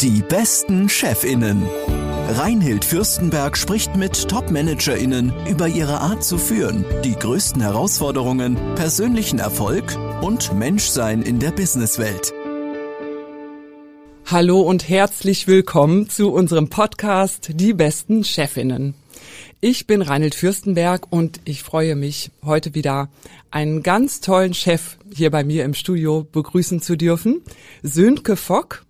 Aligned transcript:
Die 0.00 0.22
besten 0.22 0.88
Chefinnen. 0.88 1.62
Reinhild 2.30 2.86
Fürstenberg 2.86 3.54
spricht 3.54 3.96
mit 3.96 4.30
Top-ManagerInnen 4.30 5.30
über 5.46 5.68
ihre 5.68 6.00
Art 6.00 6.24
zu 6.24 6.38
führen, 6.38 6.86
die 7.04 7.14
größten 7.14 7.60
Herausforderungen, 7.60 8.56
persönlichen 8.76 9.40
Erfolg 9.40 9.94
und 10.22 10.54
Menschsein 10.54 11.20
in 11.20 11.38
der 11.38 11.50
Businesswelt. 11.50 12.32
Hallo 14.24 14.62
und 14.62 14.88
herzlich 14.88 15.46
willkommen 15.46 16.08
zu 16.08 16.32
unserem 16.32 16.70
Podcast 16.70 17.50
Die 17.52 17.74
besten 17.74 18.24
Chefinnen. 18.24 18.94
Ich 19.60 19.86
bin 19.86 20.00
Reinhild 20.00 20.34
Fürstenberg 20.34 21.08
und 21.10 21.42
ich 21.44 21.62
freue 21.62 21.94
mich, 21.94 22.30
heute 22.42 22.74
wieder 22.74 23.10
einen 23.50 23.82
ganz 23.82 24.22
tollen 24.22 24.54
Chef 24.54 24.96
hier 25.12 25.30
bei 25.30 25.44
mir 25.44 25.66
im 25.66 25.74
Studio 25.74 26.26
begrüßen 26.32 26.80
zu 26.80 26.96
dürfen. 26.96 27.42
Sönke 27.82 28.36
Fock, 28.36 28.86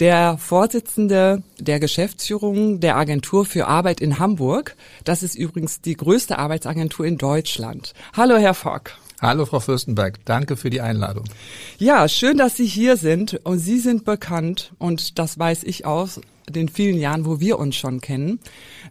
der 0.00 0.38
Vorsitzende 0.38 1.42
der 1.58 1.80
Geschäftsführung 1.80 2.80
der 2.80 2.96
Agentur 2.96 3.44
für 3.44 3.66
Arbeit 3.66 4.00
in 4.00 4.18
Hamburg. 4.18 4.76
Das 5.04 5.22
ist 5.22 5.34
übrigens 5.34 5.80
die 5.80 5.96
größte 5.96 6.38
Arbeitsagentur 6.38 7.04
in 7.06 7.18
Deutschland. 7.18 7.94
Hallo, 8.16 8.36
Herr 8.36 8.54
Fock. 8.54 8.92
Hallo, 9.20 9.46
Frau 9.46 9.58
Fürstenberg. 9.58 10.24
Danke 10.24 10.56
für 10.56 10.70
die 10.70 10.80
Einladung. 10.80 11.24
Ja, 11.78 12.08
schön, 12.08 12.36
dass 12.36 12.56
Sie 12.56 12.66
hier 12.66 12.96
sind. 12.96 13.40
Und 13.42 13.58
Sie 13.58 13.80
sind 13.80 14.04
bekannt, 14.04 14.72
und 14.78 15.18
das 15.18 15.38
weiß 15.38 15.64
ich 15.64 15.86
aus 15.86 16.20
den 16.50 16.68
vielen 16.68 16.98
Jahren, 16.98 17.26
wo 17.26 17.40
wir 17.40 17.58
uns 17.58 17.76
schon 17.76 18.00
kennen, 18.00 18.40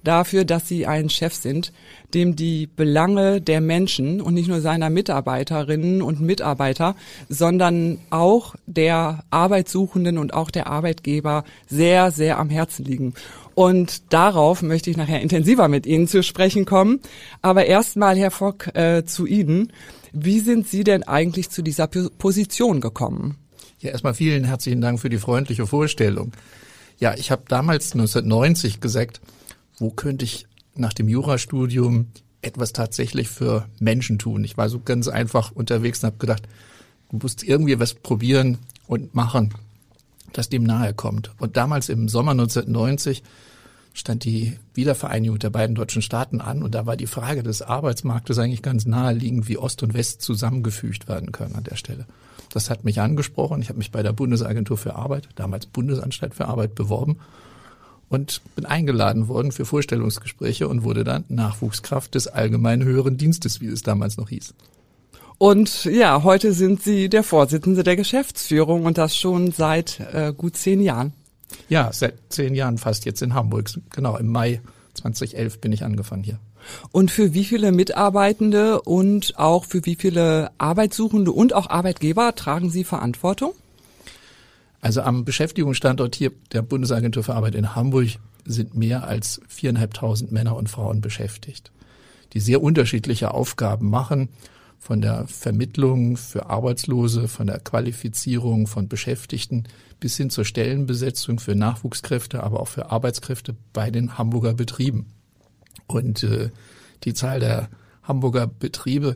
dafür, 0.03 0.45
dass 0.45 0.67
Sie 0.67 0.85
ein 0.85 1.09
Chef 1.09 1.33
sind, 1.33 1.73
dem 2.13 2.35
die 2.35 2.67
Belange 2.67 3.41
der 3.41 3.61
Menschen 3.61 4.21
und 4.21 4.33
nicht 4.33 4.47
nur 4.47 4.61
seiner 4.61 4.89
Mitarbeiterinnen 4.89 6.01
und 6.01 6.21
Mitarbeiter, 6.21 6.95
sondern 7.29 7.99
auch 8.09 8.55
der 8.65 9.23
Arbeitssuchenden 9.29 10.17
und 10.17 10.33
auch 10.33 10.51
der 10.51 10.67
Arbeitgeber 10.67 11.43
sehr, 11.67 12.11
sehr 12.11 12.39
am 12.39 12.49
Herzen 12.49 12.85
liegen. 12.85 13.13
Und 13.55 14.13
darauf 14.13 14.61
möchte 14.61 14.89
ich 14.89 14.97
nachher 14.97 15.21
intensiver 15.21 15.67
mit 15.67 15.85
Ihnen 15.85 16.07
zu 16.07 16.21
sprechen 16.21 16.65
kommen. 16.65 16.99
Aber 17.41 17.65
erstmal, 17.65 18.15
Herr 18.17 18.31
Fock, 18.31 18.67
äh, 18.75 19.03
zu 19.03 19.25
Ihnen. 19.25 19.73
Wie 20.13 20.39
sind 20.39 20.67
Sie 20.67 20.83
denn 20.83 21.03
eigentlich 21.03 21.49
zu 21.49 21.61
dieser 21.61 21.87
Position 21.87 22.81
gekommen? 22.81 23.35
Ja, 23.79 23.91
erstmal 23.91 24.13
vielen 24.13 24.43
herzlichen 24.43 24.81
Dank 24.81 24.99
für 24.99 25.09
die 25.09 25.17
freundliche 25.17 25.67
Vorstellung. 25.67 26.31
Ja, 26.99 27.13
ich 27.15 27.31
habe 27.31 27.43
damals 27.47 27.93
1990 27.93 28.81
gesagt, 28.81 29.21
wo 29.77 29.91
könnte 29.91 30.25
ich 30.25 30.47
nach 30.75 30.93
dem 30.93 31.09
Jurastudium 31.09 32.07
etwas 32.41 32.73
tatsächlich 32.73 33.29
für 33.29 33.67
Menschen 33.79 34.19
tun. 34.19 34.43
Ich 34.43 34.57
war 34.57 34.69
so 34.69 34.79
ganz 34.79 35.07
einfach 35.07 35.51
unterwegs 35.51 36.03
und 36.03 36.07
habe 36.07 36.17
gedacht, 36.17 36.47
du 37.09 37.17
musst 37.17 37.43
irgendwie 37.43 37.79
was 37.79 37.93
probieren 37.93 38.57
und 38.87 39.13
machen, 39.15 39.53
das 40.33 40.49
dem 40.49 40.63
nahe 40.63 40.93
kommt. 40.93 41.31
Und 41.39 41.57
damals 41.57 41.89
im 41.89 42.09
Sommer 42.09 42.31
1990 42.31 43.23
stand 43.97 44.23
die 44.23 44.57
Wiedervereinigung 44.73 45.39
der 45.39 45.49
beiden 45.49 45.75
deutschen 45.75 46.01
Staaten 46.01 46.39
an 46.39 46.61
und 46.61 46.75
da 46.75 46.85
war 46.85 46.95
die 46.95 47.07
Frage 47.07 47.41
des 47.41 47.61
Arbeitsmarktes 47.61 48.37
eigentlich 48.37 48.61
ganz 48.61 48.85
naheliegend, 48.85 49.47
wie 49.47 49.57
Ost 49.57 49.81
und 49.81 49.93
West 49.93 50.21
zusammengefügt 50.21 51.07
werden 51.07 51.31
können 51.31 51.55
an 51.55 51.63
der 51.63 51.75
Stelle. 51.75 52.05
Das 52.53 52.69
hat 52.69 52.83
mich 52.83 53.01
angesprochen. 53.01 53.61
Ich 53.61 53.69
habe 53.69 53.79
mich 53.79 53.91
bei 53.91 54.03
der 54.03 54.13
Bundesagentur 54.13 54.77
für 54.77 54.95
Arbeit, 54.95 55.29
damals 55.35 55.65
Bundesanstalt 55.65 56.35
für 56.35 56.45
Arbeit, 56.45 56.75
beworben 56.75 57.17
und 58.09 58.41
bin 58.55 58.65
eingeladen 58.65 59.27
worden 59.27 59.51
für 59.51 59.65
Vorstellungsgespräche 59.65 60.67
und 60.67 60.83
wurde 60.83 61.03
dann 61.03 61.25
Nachwuchskraft 61.27 62.15
des 62.15 62.27
allgemeinen 62.27 62.83
höheren 62.83 63.17
Dienstes, 63.17 63.61
wie 63.61 63.67
es 63.67 63.81
damals 63.81 64.17
noch 64.17 64.29
hieß. 64.29 64.53
Und 65.39 65.85
ja, 65.85 66.23
heute 66.23 66.53
sind 66.53 66.81
Sie 66.81 67.09
der 67.09 67.23
Vorsitzende 67.23 67.83
der 67.83 67.95
Geschäftsführung 67.95 68.85
und 68.85 68.97
das 68.97 69.15
schon 69.15 69.51
seit 69.51 69.99
äh, 69.99 70.33
gut 70.35 70.55
zehn 70.55 70.81
Jahren. 70.81 71.13
Ja, 71.69 71.91
seit 71.93 72.15
zehn 72.29 72.55
Jahren 72.55 72.77
fast 72.77 73.05
jetzt 73.05 73.21
in 73.21 73.33
Hamburg. 73.33 73.69
Genau, 73.93 74.17
im 74.17 74.27
Mai 74.27 74.61
2011 74.95 75.59
bin 75.59 75.71
ich 75.71 75.83
angefangen 75.83 76.23
hier. 76.23 76.39
Und 76.91 77.11
für 77.11 77.33
wie 77.33 77.45
viele 77.45 77.71
Mitarbeitende 77.71 78.81
und 78.81 79.37
auch 79.37 79.65
für 79.65 79.85
wie 79.85 79.95
viele 79.95 80.51
Arbeitssuchende 80.57 81.31
und 81.31 81.53
auch 81.53 81.69
Arbeitgeber 81.69 82.35
tragen 82.35 82.69
Sie 82.69 82.83
Verantwortung? 82.83 83.53
Also 84.81 85.01
am 85.01 85.25
Beschäftigungsstandort 85.25 86.15
hier 86.15 86.31
der 86.51 86.61
Bundesagentur 86.61 87.23
für 87.23 87.35
Arbeit 87.35 87.55
in 87.55 87.75
Hamburg 87.75 88.09
sind 88.45 88.75
mehr 88.75 89.07
als 89.07 89.41
viereinhalbtausend 89.47 90.31
Männer 90.31 90.55
und 90.55 90.69
Frauen 90.69 91.01
beschäftigt, 91.01 91.71
die 92.33 92.39
sehr 92.39 92.61
unterschiedliche 92.61 93.33
Aufgaben 93.33 93.89
machen, 93.89 94.29
von 94.79 95.01
der 95.01 95.27
Vermittlung 95.27 96.17
für 96.17 96.49
Arbeitslose, 96.49 97.27
von 97.27 97.47
der 97.47 97.59
Qualifizierung 97.59 98.67
von 98.67 98.87
Beschäftigten 98.87 99.63
bis 99.99 100.17
hin 100.17 100.29
zur 100.29 100.45
Stellenbesetzung 100.45 101.39
für 101.39 101.55
Nachwuchskräfte, 101.55 102.43
aber 102.43 102.59
auch 102.59 102.67
für 102.67 102.91
Arbeitskräfte 102.91 103.55
bei 103.73 103.91
den 103.91 104.17
Hamburger 104.17 104.53
Betrieben. 104.53 105.07
Und 105.87 106.23
äh, 106.23 106.51
die 107.03 107.13
Zahl 107.13 107.39
der 107.39 107.69
Hamburger 108.03 108.47
Betriebe 108.47 109.15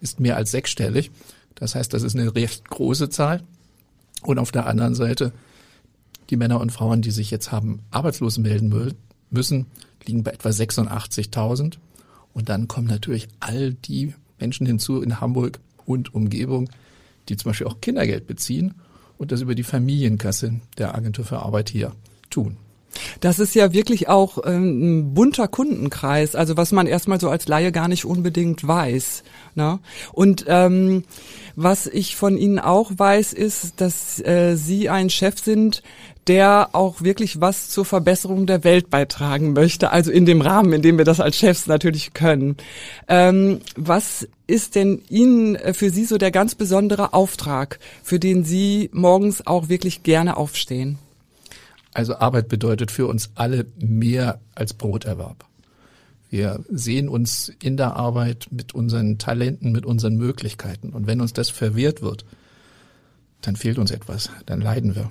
ist 0.00 0.20
mehr 0.20 0.36
als 0.36 0.50
sechsstellig. 0.50 1.10
Das 1.54 1.74
heißt, 1.74 1.92
das 1.94 2.02
ist 2.02 2.16
eine 2.16 2.34
recht 2.34 2.68
große 2.68 3.08
Zahl. 3.08 3.42
Und 4.22 4.38
auf 4.38 4.52
der 4.52 4.66
anderen 4.66 4.94
Seite, 4.94 5.32
die 6.30 6.36
Männer 6.36 6.60
und 6.60 6.72
Frauen, 6.72 7.02
die 7.02 7.10
sich 7.10 7.30
jetzt 7.30 7.52
haben 7.52 7.80
arbeitslos 7.90 8.38
melden 8.38 8.94
müssen, 9.30 9.66
liegen 10.04 10.24
bei 10.24 10.32
etwa 10.32 10.48
86.000. 10.48 11.78
Und 12.32 12.48
dann 12.48 12.68
kommen 12.68 12.88
natürlich 12.88 13.28
all 13.40 13.72
die 13.72 14.14
Menschen 14.38 14.66
hinzu 14.66 15.02
in 15.02 15.20
Hamburg 15.20 15.58
und 15.84 16.14
Umgebung, 16.14 16.68
die 17.28 17.36
zum 17.36 17.50
Beispiel 17.50 17.66
auch 17.66 17.80
Kindergeld 17.80 18.26
beziehen 18.26 18.74
und 19.18 19.32
das 19.32 19.40
über 19.40 19.54
die 19.54 19.62
Familienkasse 19.62 20.60
der 20.78 20.94
Agentur 20.94 21.24
für 21.24 21.40
Arbeit 21.40 21.68
hier 21.68 21.92
tun. 22.30 22.56
Das 23.20 23.38
ist 23.38 23.54
ja 23.54 23.72
wirklich 23.72 24.08
auch 24.08 24.38
ähm, 24.44 25.00
ein 25.00 25.14
bunter 25.14 25.48
Kundenkreis, 25.48 26.34
also 26.34 26.56
was 26.56 26.72
man 26.72 26.86
erstmal 26.86 27.20
so 27.20 27.28
als 27.28 27.46
Laie 27.46 27.72
gar 27.72 27.88
nicht 27.88 28.04
unbedingt 28.04 28.66
weiß. 28.66 29.22
Ne? 29.54 29.80
Und 30.12 30.44
ähm, 30.48 31.04
was 31.56 31.86
ich 31.86 32.16
von 32.16 32.36
Ihnen 32.36 32.58
auch 32.58 32.92
weiß, 32.96 33.32
ist, 33.32 33.80
dass 33.80 34.20
äh, 34.20 34.56
Sie 34.56 34.88
ein 34.88 35.10
Chef 35.10 35.38
sind, 35.42 35.82
der 36.26 36.70
auch 36.72 37.02
wirklich 37.02 37.40
was 37.40 37.68
zur 37.68 37.84
Verbesserung 37.84 38.46
der 38.46 38.64
Welt 38.64 38.90
beitragen 38.90 39.52
möchte, 39.52 39.90
also 39.90 40.10
in 40.10 40.26
dem 40.26 40.40
Rahmen, 40.40 40.72
in 40.72 40.82
dem 40.82 40.98
wir 40.98 41.04
das 41.04 41.20
als 41.20 41.36
Chefs 41.36 41.66
natürlich 41.66 42.14
können. 42.14 42.56
Ähm, 43.08 43.60
was 43.76 44.26
ist 44.46 44.74
denn 44.74 45.02
Ihnen 45.08 45.54
äh, 45.56 45.72
für 45.72 45.90
Sie 45.90 46.04
so 46.04 46.18
der 46.18 46.30
ganz 46.30 46.54
besondere 46.54 47.12
Auftrag, 47.12 47.78
für 48.02 48.18
den 48.18 48.44
Sie 48.44 48.90
morgens 48.92 49.46
auch 49.46 49.68
wirklich 49.68 50.02
gerne 50.02 50.36
aufstehen? 50.36 50.98
Also 51.94 52.16
Arbeit 52.16 52.48
bedeutet 52.48 52.90
für 52.90 53.06
uns 53.06 53.30
alle 53.36 53.66
mehr 53.78 54.40
als 54.54 54.74
Broterwerb. 54.74 55.46
Wir 56.28 56.60
sehen 56.68 57.08
uns 57.08 57.52
in 57.62 57.76
der 57.76 57.96
Arbeit 57.96 58.48
mit 58.50 58.74
unseren 58.74 59.16
Talenten, 59.18 59.72
mit 59.72 59.86
unseren 59.86 60.16
Möglichkeiten. 60.16 60.90
Und 60.90 61.06
wenn 61.06 61.20
uns 61.20 61.32
das 61.32 61.50
verwehrt 61.50 62.02
wird, 62.02 62.26
dann 63.40 63.56
fehlt 63.56 63.78
uns 63.78 63.92
etwas, 63.92 64.30
dann 64.44 64.60
leiden 64.60 64.96
wir. 64.96 65.10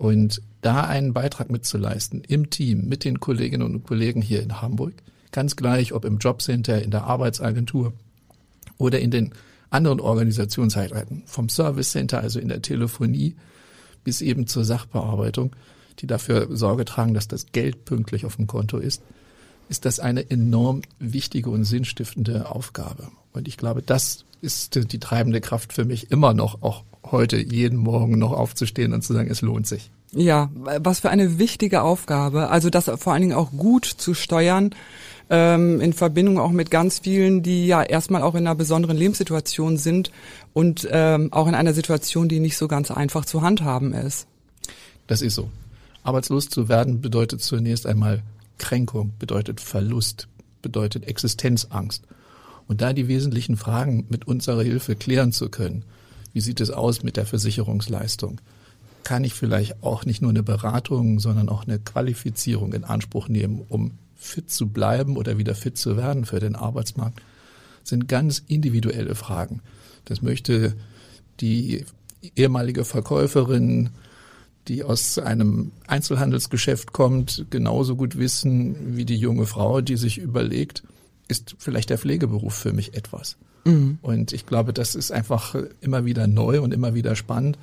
Und 0.00 0.40
da 0.62 0.84
einen 0.84 1.12
Beitrag 1.12 1.50
mitzuleisten 1.50 2.22
im 2.26 2.48
Team, 2.48 2.88
mit 2.88 3.04
den 3.04 3.20
Kolleginnen 3.20 3.62
und 3.62 3.84
Kollegen 3.84 4.22
hier 4.22 4.42
in 4.42 4.62
Hamburg, 4.62 4.94
ganz 5.30 5.56
gleich, 5.56 5.92
ob 5.92 6.06
im 6.06 6.16
Jobcenter, 6.16 6.80
in 6.80 6.90
der 6.90 7.04
Arbeitsagentur 7.04 7.92
oder 8.78 8.98
in 8.98 9.10
den 9.10 9.34
anderen 9.68 10.00
Organisationseinheiten, 10.00 11.24
vom 11.26 11.50
Service 11.50 11.90
Center, 11.90 12.18
also 12.18 12.40
in 12.40 12.48
der 12.48 12.62
Telefonie, 12.62 13.36
bis 14.02 14.22
eben 14.22 14.46
zur 14.46 14.64
Sachbearbeitung, 14.64 15.54
die 15.98 16.06
dafür 16.06 16.48
Sorge 16.56 16.86
tragen, 16.86 17.12
dass 17.12 17.28
das 17.28 17.52
Geld 17.52 17.84
pünktlich 17.84 18.24
auf 18.24 18.36
dem 18.36 18.46
Konto 18.46 18.78
ist, 18.78 19.02
ist 19.68 19.84
das 19.84 20.00
eine 20.00 20.30
enorm 20.30 20.80
wichtige 20.98 21.50
und 21.50 21.64
sinnstiftende 21.64 22.50
Aufgabe. 22.50 23.08
Und 23.34 23.48
ich 23.48 23.58
glaube, 23.58 23.82
das 23.82 24.24
ist 24.40 24.76
die 24.94 24.98
treibende 24.98 25.42
Kraft 25.42 25.74
für 25.74 25.84
mich 25.84 26.10
immer 26.10 26.32
noch, 26.32 26.62
auch 26.62 26.84
heute 27.04 27.38
jeden 27.38 27.78
Morgen 27.78 28.18
noch 28.18 28.32
aufzustehen 28.32 28.92
und 28.92 29.02
zu 29.02 29.12
sagen, 29.12 29.30
es 29.30 29.42
lohnt 29.42 29.66
sich. 29.66 29.90
Ja, 30.12 30.50
was 30.54 31.00
für 31.00 31.10
eine 31.10 31.38
wichtige 31.38 31.82
Aufgabe. 31.82 32.48
Also 32.50 32.68
das 32.68 32.90
vor 32.96 33.12
allen 33.12 33.22
Dingen 33.22 33.34
auch 33.34 33.52
gut 33.52 33.84
zu 33.84 34.14
steuern, 34.14 34.74
ähm, 35.30 35.80
in 35.80 35.92
Verbindung 35.92 36.38
auch 36.38 36.50
mit 36.50 36.70
ganz 36.70 36.98
vielen, 36.98 37.42
die 37.42 37.66
ja 37.66 37.82
erstmal 37.82 38.22
auch 38.22 38.34
in 38.34 38.46
einer 38.46 38.56
besonderen 38.56 38.96
Lebenssituation 38.96 39.76
sind 39.76 40.10
und 40.52 40.88
ähm, 40.90 41.32
auch 41.32 41.46
in 41.46 41.54
einer 41.54 41.72
Situation, 41.72 42.28
die 42.28 42.40
nicht 42.40 42.56
so 42.56 42.66
ganz 42.66 42.90
einfach 42.90 43.24
zu 43.24 43.42
handhaben 43.42 43.94
ist. 43.94 44.26
Das 45.06 45.22
ist 45.22 45.36
so. 45.36 45.48
Arbeitslos 46.02 46.48
zu 46.48 46.68
werden 46.68 47.00
bedeutet 47.00 47.42
zunächst 47.42 47.86
einmal 47.86 48.22
Kränkung, 48.58 49.12
bedeutet 49.18 49.60
Verlust, 49.60 50.26
bedeutet 50.62 51.06
Existenzangst. 51.06 52.02
Und 52.66 52.80
da 52.80 52.92
die 52.92 53.08
wesentlichen 53.08 53.56
Fragen 53.56 54.06
mit 54.08 54.26
unserer 54.26 54.62
Hilfe 54.62 54.96
klären 54.96 55.32
zu 55.32 55.48
können, 55.48 55.84
wie 56.32 56.40
sieht 56.40 56.60
es 56.60 56.70
aus 56.70 57.02
mit 57.02 57.16
der 57.16 57.26
Versicherungsleistung? 57.26 58.40
Kann 59.02 59.24
ich 59.24 59.34
vielleicht 59.34 59.82
auch 59.82 60.04
nicht 60.04 60.22
nur 60.22 60.30
eine 60.30 60.42
Beratung, 60.42 61.20
sondern 61.20 61.48
auch 61.48 61.66
eine 61.66 61.78
Qualifizierung 61.78 62.72
in 62.72 62.84
Anspruch 62.84 63.28
nehmen, 63.28 63.62
um 63.68 63.92
fit 64.16 64.50
zu 64.50 64.68
bleiben 64.68 65.16
oder 65.16 65.38
wieder 65.38 65.54
fit 65.54 65.78
zu 65.78 65.96
werden 65.96 66.26
für 66.26 66.40
den 66.40 66.54
Arbeitsmarkt, 66.54 67.20
sind 67.82 68.06
ganz 68.06 68.42
individuelle 68.46 69.14
Fragen. 69.14 69.62
Das 70.04 70.20
möchte 70.20 70.74
die 71.40 71.86
ehemalige 72.36 72.84
Verkäuferin, 72.84 73.90
die 74.68 74.84
aus 74.84 75.18
einem 75.18 75.72
Einzelhandelsgeschäft 75.86 76.92
kommt, 76.92 77.46
genauso 77.50 77.96
gut 77.96 78.18
wissen 78.18 78.96
wie 78.96 79.06
die 79.06 79.16
junge 79.16 79.46
Frau, 79.46 79.80
die 79.80 79.96
sich 79.96 80.18
überlegt, 80.18 80.82
ist 81.28 81.56
vielleicht 81.58 81.90
der 81.90 81.98
Pflegeberuf 81.98 82.54
für 82.54 82.72
mich 82.72 82.94
etwas. 82.94 83.36
Mhm. 83.64 83.98
Und 84.02 84.32
ich 84.32 84.46
glaube, 84.46 84.72
das 84.72 84.94
ist 84.94 85.12
einfach 85.12 85.54
immer 85.80 86.04
wieder 86.04 86.26
neu 86.26 86.60
und 86.60 86.72
immer 86.72 86.94
wieder 86.94 87.16
spannend. 87.16 87.58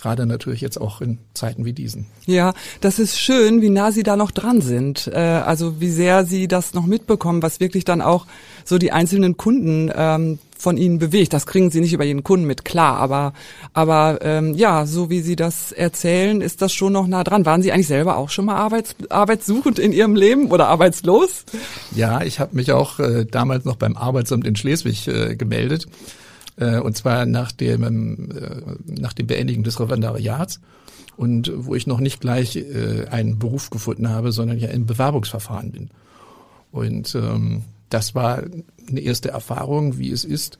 Gerade 0.00 0.24
natürlich 0.24 0.60
jetzt 0.60 0.80
auch 0.80 1.00
in 1.00 1.18
Zeiten 1.34 1.64
wie 1.64 1.72
diesen. 1.72 2.06
Ja, 2.24 2.54
das 2.80 2.98
ist 2.98 3.18
schön, 3.18 3.60
wie 3.60 3.68
nah 3.68 3.92
Sie 3.92 4.02
da 4.02 4.16
noch 4.16 4.30
dran 4.30 4.60
sind. 4.60 5.08
Äh, 5.12 5.18
also 5.18 5.80
wie 5.80 5.90
sehr 5.90 6.24
Sie 6.24 6.48
das 6.48 6.72
noch 6.72 6.86
mitbekommen, 6.86 7.42
was 7.42 7.60
wirklich 7.60 7.84
dann 7.84 8.00
auch 8.00 8.26
so 8.64 8.78
die 8.78 8.92
einzelnen 8.92 9.36
Kunden 9.36 9.90
ähm, 9.94 10.38
von 10.56 10.76
Ihnen 10.76 10.98
bewegt. 10.98 11.32
Das 11.32 11.46
kriegen 11.46 11.70
Sie 11.70 11.80
nicht 11.80 11.92
über 11.92 12.04
jeden 12.04 12.22
Kunden 12.22 12.46
mit, 12.46 12.64
klar. 12.64 12.98
Aber, 12.98 13.32
aber 13.72 14.18
ähm, 14.22 14.54
ja, 14.54 14.86
so 14.86 15.10
wie 15.10 15.20
Sie 15.20 15.36
das 15.36 15.72
erzählen, 15.72 16.40
ist 16.40 16.62
das 16.62 16.72
schon 16.72 16.92
noch 16.92 17.06
nah 17.06 17.24
dran. 17.24 17.44
Waren 17.44 17.62
Sie 17.62 17.72
eigentlich 17.72 17.86
selber 17.88 18.16
auch 18.16 18.30
schon 18.30 18.46
mal 18.46 18.56
arbeits, 18.56 18.94
arbeitssuchend 19.08 19.78
in 19.78 19.92
Ihrem 19.92 20.14
Leben 20.14 20.50
oder 20.50 20.68
arbeitslos? 20.68 21.44
Ja, 21.94 22.22
ich 22.22 22.40
habe 22.40 22.56
mich 22.56 22.72
auch 22.72 23.00
äh, 23.00 23.24
damals 23.24 23.64
noch 23.64 23.76
beim 23.76 23.96
Arbeitsamt 23.96 24.46
in 24.46 24.56
Schleswig 24.56 25.08
äh, 25.08 25.36
gemeldet. 25.36 25.86
Äh, 26.60 26.78
und 26.78 26.96
zwar 26.96 27.26
nach 27.26 27.50
dem, 27.50 27.82
ähm, 27.82 28.28
äh, 28.30 29.00
nach 29.00 29.14
dem 29.14 29.26
Beendigen 29.26 29.64
des 29.64 29.80
Referendariats 29.80 30.60
und 31.16 31.50
wo 31.56 31.74
ich 31.74 31.86
noch 31.86 32.00
nicht 32.00 32.20
gleich 32.20 32.54
äh, 32.56 33.06
einen 33.10 33.38
Beruf 33.38 33.70
gefunden 33.70 34.10
habe, 34.10 34.30
sondern 34.30 34.58
ja 34.58 34.68
im 34.68 34.86
Bewerbungsverfahren 34.86 35.72
bin. 35.72 35.90
Und 36.70 37.14
ähm, 37.14 37.62
das 37.88 38.14
war 38.14 38.42
eine 38.88 39.00
erste 39.00 39.30
Erfahrung, 39.30 39.98
wie 39.98 40.12
es 40.12 40.24
ist, 40.24 40.58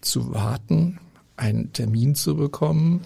zu 0.00 0.32
warten, 0.32 1.00
einen 1.36 1.72
Termin 1.72 2.14
zu 2.14 2.36
bekommen, 2.36 3.00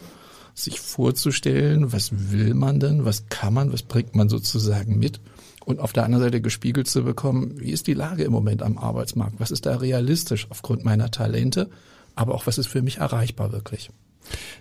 sich 0.53 0.79
vorzustellen, 0.79 1.91
was 1.91 2.11
will 2.31 2.53
man 2.53 2.81
denn, 2.81 3.07
was 3.07 3.29
kann 3.31 3.55
man, 3.55 3.73
was 3.73 3.83
bringt 3.83 4.15
man 4.15 4.29
sozusagen 4.29 4.99
mit 4.99 5.21
und 5.69 5.81
auf 5.81 5.93
der 5.93 6.05
anderen 6.05 6.25
Seite 6.25 6.41
gespiegelt 6.41 6.89
zu 6.89 7.05
bekommen, 7.05 7.61
wie 7.61 7.73
ist 7.73 7.87
die 7.87 7.95
Lage 7.95 8.25
im 8.25 8.33
Moment 8.33 8.63
am 8.63 8.79
Arbeitsmarkt, 8.79 9.35
was 9.39 9.51
ist 9.51 9.67
da 9.67 9.77
realistisch 9.77 10.47
aufgrund 10.49 10.83
meiner 10.83 11.11
Talente, 11.11 11.69
aber 12.15 12.35
auch 12.35 12.47
was 12.47 12.57
ist 12.57 12.69
für 12.69 12.81
mich 12.81 12.97
erreichbar 12.99 13.53
wirklich. 13.53 13.91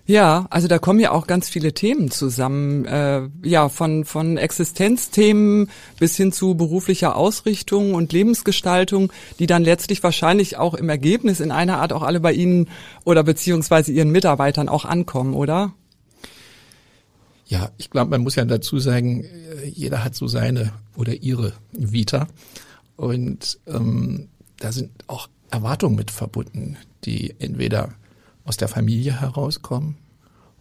Ja, 0.06 0.48
also 0.50 0.68
da 0.68 0.80
kommen 0.80 1.00
ja 1.00 1.12
auch 1.12 1.25
ganz 1.25 1.48
viele 1.48 1.74
Themen 1.74 2.12
zusammen, 2.12 2.86
äh, 2.86 3.21
ja 3.44 3.69
von 3.69 4.04
von 4.04 4.38
Existenzthemen 4.38 5.69
bis 5.98 6.18
hin 6.18 6.33
zu 6.33 6.56
beruflicher 6.56 7.15
Ausrichtung 7.15 7.94
und 7.94 8.12
Lebensgestaltung, 8.12 9.12
die 9.39 9.48
dann 9.48 9.63
letztlich 9.63 10.03
wahrscheinlich 10.03 10.57
auch 10.57 10.74
im 10.74 10.89
Ergebnis 10.89 11.39
in 11.39 11.51
einer 11.51 11.77
Art 11.77 11.94
auch 11.94 12.03
alle 12.03 12.19
bei 12.19 12.33
Ihnen 12.33 12.69
oder 13.06 13.24
beziehungsweise 13.24 13.94
Ihren 13.94 14.12
Mitarbeitern 14.12 14.68
auch 14.68 14.83
ankommen, 14.83 15.33
oder? 15.33 15.74
Ja, 17.48 17.72
ich 17.78 17.90
glaube, 17.90 18.12
man 18.12 18.22
muss 18.22 18.36
ja 18.36 18.46
dazu 18.46 18.78
sagen, 18.80 19.26
jeder 19.74 20.04
hat 20.04 20.16
so 20.16 20.28
seine 20.28 20.74
oder 20.96 21.14
ihre 21.16 21.54
Vita 21.72 22.28
und 22.98 23.60
ähm, 23.68 24.28
da 24.58 24.72
sind 24.72 24.92
auch 25.08 25.30
Erwartungen 25.50 25.96
mit 25.96 26.12
verbunden, 26.12 26.78
die 27.06 27.36
entweder 27.40 27.94
aus 28.44 28.58
der 28.58 28.68
Familie 28.68 29.22
herauskommen 29.22 29.96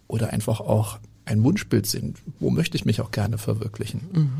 oder 0.07 0.31
einfach 0.31 0.61
auch 0.61 0.99
ein 1.25 1.43
Wunschbild 1.43 1.85
sind. 1.87 2.19
Wo 2.39 2.49
möchte 2.49 2.77
ich 2.77 2.85
mich 2.85 3.01
auch 3.01 3.11
gerne 3.11 3.37
verwirklichen? 3.37 4.01
Mhm. 4.13 4.31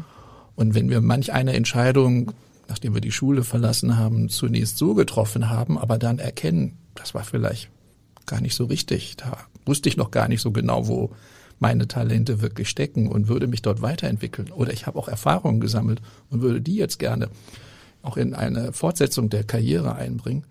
Und 0.55 0.73
wenn 0.73 0.89
wir 0.89 1.01
manch 1.01 1.33
eine 1.33 1.53
Entscheidung, 1.53 2.31
nachdem 2.69 2.93
wir 2.93 3.01
die 3.01 3.11
Schule 3.11 3.43
verlassen 3.43 3.97
haben, 3.97 4.29
zunächst 4.29 4.77
so 4.77 4.93
getroffen 4.93 5.49
haben, 5.49 5.77
aber 5.77 5.97
dann 5.97 6.19
erkennen, 6.19 6.77
das 6.95 7.13
war 7.13 7.23
vielleicht 7.23 7.69
gar 8.25 8.41
nicht 8.41 8.55
so 8.55 8.65
richtig. 8.65 9.17
Da 9.17 9.37
wusste 9.65 9.89
ich 9.89 9.97
noch 9.97 10.11
gar 10.11 10.27
nicht 10.27 10.41
so 10.41 10.51
genau, 10.51 10.87
wo 10.87 11.11
meine 11.59 11.87
Talente 11.87 12.41
wirklich 12.41 12.69
stecken 12.69 13.07
und 13.07 13.27
würde 13.27 13.47
mich 13.47 13.61
dort 13.61 13.81
weiterentwickeln. 13.81 14.51
Oder 14.51 14.73
ich 14.73 14.85
habe 14.85 14.99
auch 14.99 15.07
Erfahrungen 15.07 15.59
gesammelt 15.59 16.01
und 16.29 16.41
würde 16.41 16.61
die 16.61 16.75
jetzt 16.75 16.99
gerne 16.99 17.29
auch 18.03 18.17
in 18.17 18.33
eine 18.33 18.73
Fortsetzung 18.73 19.29
der 19.29 19.43
Karriere 19.43 19.95
einbringen. 19.95 20.43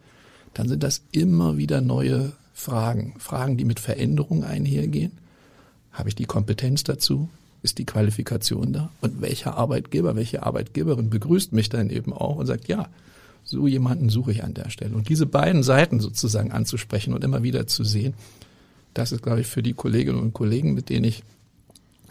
Dann 0.54 0.68
sind 0.68 0.82
das 0.82 1.02
immer 1.12 1.56
wieder 1.56 1.80
neue 1.80 2.32
Fragen. 2.54 3.14
Fragen, 3.18 3.56
die 3.56 3.64
mit 3.64 3.80
Veränderung 3.80 4.44
einhergehen. 4.44 5.12
Habe 5.92 6.08
ich 6.08 6.14
die 6.14 6.24
Kompetenz 6.24 6.84
dazu? 6.84 7.28
Ist 7.62 7.78
die 7.78 7.86
Qualifikation 7.86 8.72
da? 8.72 8.90
Und 9.00 9.20
welcher 9.20 9.56
Arbeitgeber, 9.56 10.16
welche 10.16 10.42
Arbeitgeberin 10.42 11.10
begrüßt 11.10 11.52
mich 11.52 11.68
dann 11.68 11.90
eben 11.90 12.12
auch 12.12 12.36
und 12.36 12.46
sagt, 12.46 12.68
ja, 12.68 12.88
so 13.44 13.66
jemanden 13.66 14.08
suche 14.08 14.32
ich 14.32 14.44
an 14.44 14.54
der 14.54 14.70
Stelle. 14.70 14.94
Und 14.94 15.08
diese 15.08 15.26
beiden 15.26 15.62
Seiten 15.62 16.00
sozusagen 16.00 16.52
anzusprechen 16.52 17.14
und 17.14 17.22
immer 17.22 17.42
wieder 17.42 17.66
zu 17.66 17.84
sehen, 17.84 18.14
das 18.98 19.12
ist, 19.12 19.22
glaube 19.22 19.40
ich, 19.40 19.46
für 19.46 19.62
die 19.62 19.74
Kolleginnen 19.74 20.18
und 20.18 20.32
Kollegen, 20.32 20.74
mit 20.74 20.88
denen 20.88 21.04
ich 21.04 21.22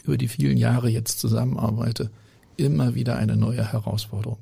über 0.04 0.18
die 0.18 0.28
vielen 0.28 0.58
Jahre 0.58 0.90
jetzt 0.90 1.20
zusammenarbeite, 1.20 2.10
immer 2.58 2.96
wieder 2.96 3.18
eine 3.18 3.36
neue 3.36 3.72
Herausforderung. 3.72 4.38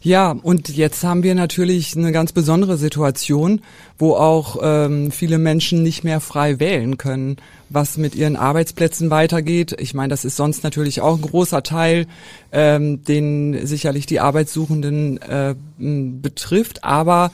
Ja, 0.00 0.32
und 0.32 0.68
jetzt 0.68 1.04
haben 1.04 1.22
wir 1.22 1.34
natürlich 1.34 1.96
eine 1.96 2.12
ganz 2.12 2.32
besondere 2.32 2.76
Situation, 2.76 3.62
wo 3.96 4.14
auch 4.14 4.58
ähm, 4.60 5.10
viele 5.10 5.38
Menschen 5.38 5.82
nicht 5.82 6.02
mehr 6.04 6.20
frei 6.20 6.58
wählen 6.58 6.98
können, 6.98 7.36
was 7.68 7.96
mit 7.96 8.14
ihren 8.14 8.36
Arbeitsplätzen 8.36 9.10
weitergeht. 9.10 9.76
Ich 9.78 9.94
meine, 9.94 10.08
das 10.08 10.24
ist 10.24 10.36
sonst 10.36 10.64
natürlich 10.64 11.00
auch 11.00 11.16
ein 11.16 11.22
großer 11.22 11.62
Teil, 11.62 12.06
ähm, 12.50 13.04
den 13.04 13.66
sicherlich 13.66 14.06
die 14.06 14.20
Arbeitssuchenden 14.20 15.18
äh, 15.22 15.54
betrifft. 15.78 16.84
Aber 16.84 17.30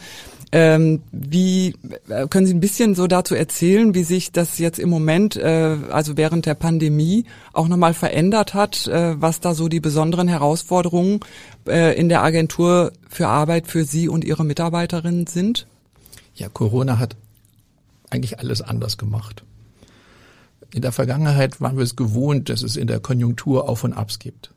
ähm, 0.50 1.02
wie 1.12 1.74
äh, 2.08 2.26
können 2.28 2.46
Sie 2.46 2.54
ein 2.54 2.60
bisschen 2.60 2.94
so 2.94 3.06
dazu 3.06 3.34
erzählen, 3.34 3.94
wie 3.94 4.02
sich 4.02 4.32
das 4.32 4.58
jetzt 4.58 4.78
im 4.78 4.88
Moment, 4.88 5.36
äh, 5.36 5.76
also 5.90 6.16
während 6.16 6.46
der 6.46 6.54
Pandemie, 6.54 7.24
auch 7.52 7.68
nochmal 7.68 7.92
verändert 7.92 8.54
hat, 8.54 8.86
äh, 8.86 9.20
was 9.20 9.40
da 9.40 9.54
so 9.54 9.68
die 9.68 9.80
besonderen 9.80 10.28
Herausforderungen 10.28 11.20
äh, 11.66 11.98
in 11.98 12.08
der 12.08 12.22
Agentur 12.22 12.92
für 13.08 13.28
Arbeit 13.28 13.66
für 13.66 13.84
Sie 13.84 14.08
und 14.08 14.24
Ihre 14.24 14.44
Mitarbeiterinnen 14.44 15.26
sind? 15.26 15.66
Ja, 16.34 16.48
Corona 16.48 16.98
hat 16.98 17.16
eigentlich 18.10 18.38
alles 18.38 18.62
anders 18.62 18.96
gemacht. 18.96 19.44
In 20.72 20.82
der 20.82 20.92
Vergangenheit 20.92 21.60
waren 21.60 21.76
wir 21.76 21.84
es 21.84 21.96
gewohnt, 21.96 22.48
dass 22.48 22.62
es 22.62 22.76
in 22.76 22.86
der 22.86 23.00
Konjunktur 23.00 23.68
Auf 23.68 23.84
und 23.84 23.92
Abs 23.92 24.18
gibt 24.18 24.50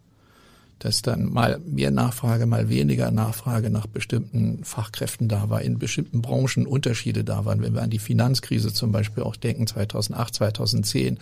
dass 0.82 1.04
dann 1.04 1.32
mal 1.32 1.60
mehr 1.64 1.92
Nachfrage, 1.92 2.48
mal 2.48 2.68
weniger 2.68 3.12
Nachfrage 3.12 3.70
nach 3.70 3.86
bestimmten 3.86 4.64
Fachkräften 4.64 5.28
da 5.28 5.48
war, 5.48 5.62
in 5.62 5.78
bestimmten 5.78 6.24
Branchen 6.24 6.66
Unterschiede 6.66 7.24
da 7.24 7.46
waren. 7.46 7.62
Wenn 7.62 7.76
wir 7.76 7.84
an 7.84 7.92
die 7.92 8.00
Finanzkrise 8.00 8.74
zum 8.74 8.92
Beispiel 8.92 9.22
auch 9.22 9.36
denken, 9.36 9.68
2008, 9.68 10.34
2010, 10.34 11.20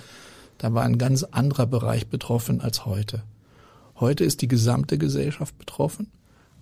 da 0.60 0.74
war 0.74 0.84
ein 0.84 0.98
ganz 0.98 1.24
anderer 1.24 1.66
Bereich 1.66 2.08
betroffen 2.08 2.62
als 2.62 2.86
heute. 2.86 3.22
Heute 4.00 4.24
ist 4.24 4.42
die 4.42 4.48
gesamte 4.48 4.98
Gesellschaft 4.98 5.58
betroffen, 5.58 6.08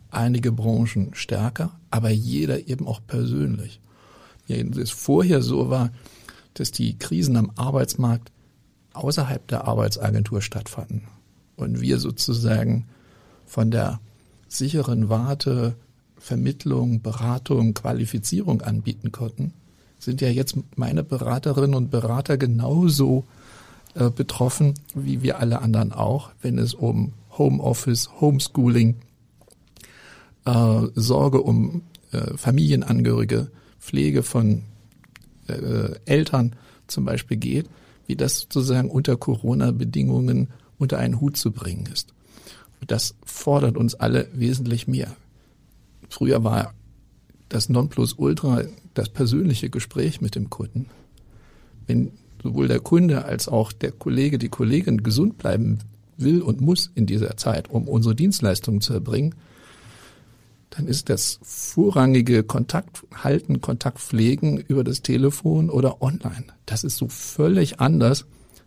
einige 0.10 0.52
Branchen 0.52 1.14
stärker, 1.14 1.80
aber 1.92 2.10
jeder 2.10 2.68
eben 2.68 2.88
auch 2.88 3.02
persönlich. 3.06 3.80
Wenn 4.48 4.74
es 4.74 4.90
vorher 4.90 5.44
so 5.44 5.70
war, 5.70 5.92
dass 6.56 6.72
die 6.72 6.98
Krisen 6.98 7.38
am 7.38 7.52
Arbeitsmarkt 7.58 8.32
außerhalb 8.94 9.48
der 9.48 9.68
Arbeitsagentur 9.68 10.42
stattfanden 10.42 11.04
und 11.58 11.82
wir 11.82 12.00
sozusagen 12.00 12.86
von 13.46 13.72
der 13.72 14.00
sicheren 14.48 15.10
Warte 15.10 15.76
Vermittlung, 16.18 17.02
Beratung, 17.02 17.74
Qualifizierung 17.74 18.62
anbieten 18.62 19.12
konnten, 19.12 19.54
sind 20.00 20.22
ja 20.22 20.30
jetzt 20.30 20.56
meine 20.76 21.04
Beraterinnen 21.04 21.76
und 21.76 21.92
Berater 21.92 22.38
genauso 22.38 23.26
äh, 23.96 24.10
betroffen 24.10 24.76
wie 24.94 25.22
wir 25.22 25.40
alle 25.40 25.62
anderen 25.62 25.92
auch, 25.92 26.32
wenn 26.42 26.58
es 26.58 26.74
um 26.74 27.14
Homeoffice, 27.38 28.10
Homeschooling, 28.20 28.96
äh, 30.46 30.82
Sorge 30.96 31.42
um 31.42 31.82
äh, 32.12 32.38
Familienangehörige, 32.38 33.50
Pflege 33.80 34.24
von 34.24 34.64
äh, 35.48 35.96
Eltern 36.06 36.56
zum 36.88 37.06
Beispiel 37.06 37.38
geht, 37.38 37.70
wie 38.06 38.16
das 38.16 38.40
sozusagen 38.40 38.90
unter 38.90 39.18
Corona-Bedingungen 39.18 40.50
unter 40.78 41.00
einen 41.00 41.20
Hut 41.20 41.38
zu 41.38 41.52
bringen 41.52 41.88
ist. 41.92 42.14
Und 42.80 42.92
das 42.92 43.16
fordert 43.26 43.78
uns 43.78 43.96
alle 43.96 44.28
wesentlich 44.34 44.88
mehr. 44.88 45.16
Früher 46.10 46.44
war 46.44 46.74
das 47.50 47.70
Nonplusultra 47.70 48.64
das 48.94 49.10
persönliche 49.10 49.70
Gespräch 49.70 50.22
mit 50.22 50.36
dem 50.36 50.50
Kunden. 50.50 50.88
Wenn 51.86 52.12
sowohl 52.44 52.68
der 52.68 52.80
Kunde 52.80 53.26
als 53.26 53.48
auch 53.48 53.72
der 53.72 53.92
Kollege, 53.92 54.38
die 54.38 54.50
Kollegin 54.50 55.04
gesund 55.04 55.38
bleiben 55.38 55.80
will 56.18 56.42
und 56.42 56.62
muss 56.62 56.92
in 56.96 57.06
dieser 57.06 57.38
Zeit, 57.38 57.70
um 57.70 57.88
unsere 57.88 58.16
Dienstleistungen 58.16 58.82
zu 58.82 58.94
erbringen, 58.94 59.36
dann 60.72 60.88
ist 60.88 61.10
das 61.10 61.40
vorrangige 61.42 62.44
Kontakt 62.44 63.04
halten, 63.24 63.62
Kontakt 63.62 64.00
pflegen 64.00 64.58
über 64.58 64.84
das 64.84 65.02
Telefon 65.02 65.70
oder 65.70 66.02
online. 66.02 66.46
Das 66.66 66.84
ist 66.84 66.98
so 66.98 67.08
völlig 67.08 67.80
anders, 67.80 68.26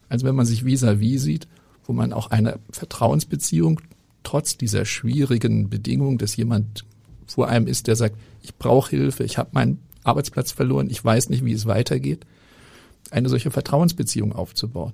als 0.08 0.24
wenn 0.24 0.34
man 0.34 0.46
sich 0.46 0.64
vis-à-vis 0.64 1.20
-vis 1.20 1.24
sieht 1.24 1.48
wo 1.90 1.92
man 1.92 2.12
auch 2.12 2.30
eine 2.30 2.60
Vertrauensbeziehung 2.70 3.80
trotz 4.22 4.56
dieser 4.56 4.84
schwierigen 4.84 5.68
Bedingung, 5.70 6.18
dass 6.18 6.36
jemand 6.36 6.84
vor 7.26 7.48
einem 7.48 7.66
ist, 7.66 7.88
der 7.88 7.96
sagt, 7.96 8.14
ich 8.42 8.54
brauche 8.54 8.90
Hilfe, 8.90 9.24
ich 9.24 9.38
habe 9.38 9.50
meinen 9.54 9.80
Arbeitsplatz 10.04 10.52
verloren, 10.52 10.88
ich 10.88 11.04
weiß 11.04 11.30
nicht, 11.30 11.44
wie 11.44 11.52
es 11.52 11.66
weitergeht, 11.66 12.26
eine 13.10 13.28
solche 13.28 13.50
Vertrauensbeziehung 13.50 14.32
aufzubauen. 14.32 14.92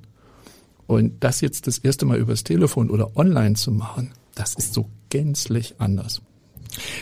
Und 0.86 1.22
das 1.22 1.42
jetzt 1.42 1.66
das 1.66 1.76
erste 1.76 2.06
Mal 2.06 2.16
übers 2.16 2.44
Telefon 2.44 2.88
oder 2.88 3.14
online 3.14 3.56
zu 3.56 3.72
machen, 3.72 4.12
das 4.34 4.54
ist 4.54 4.72
so 4.72 4.88
gänzlich 5.10 5.74
anders. 5.76 6.22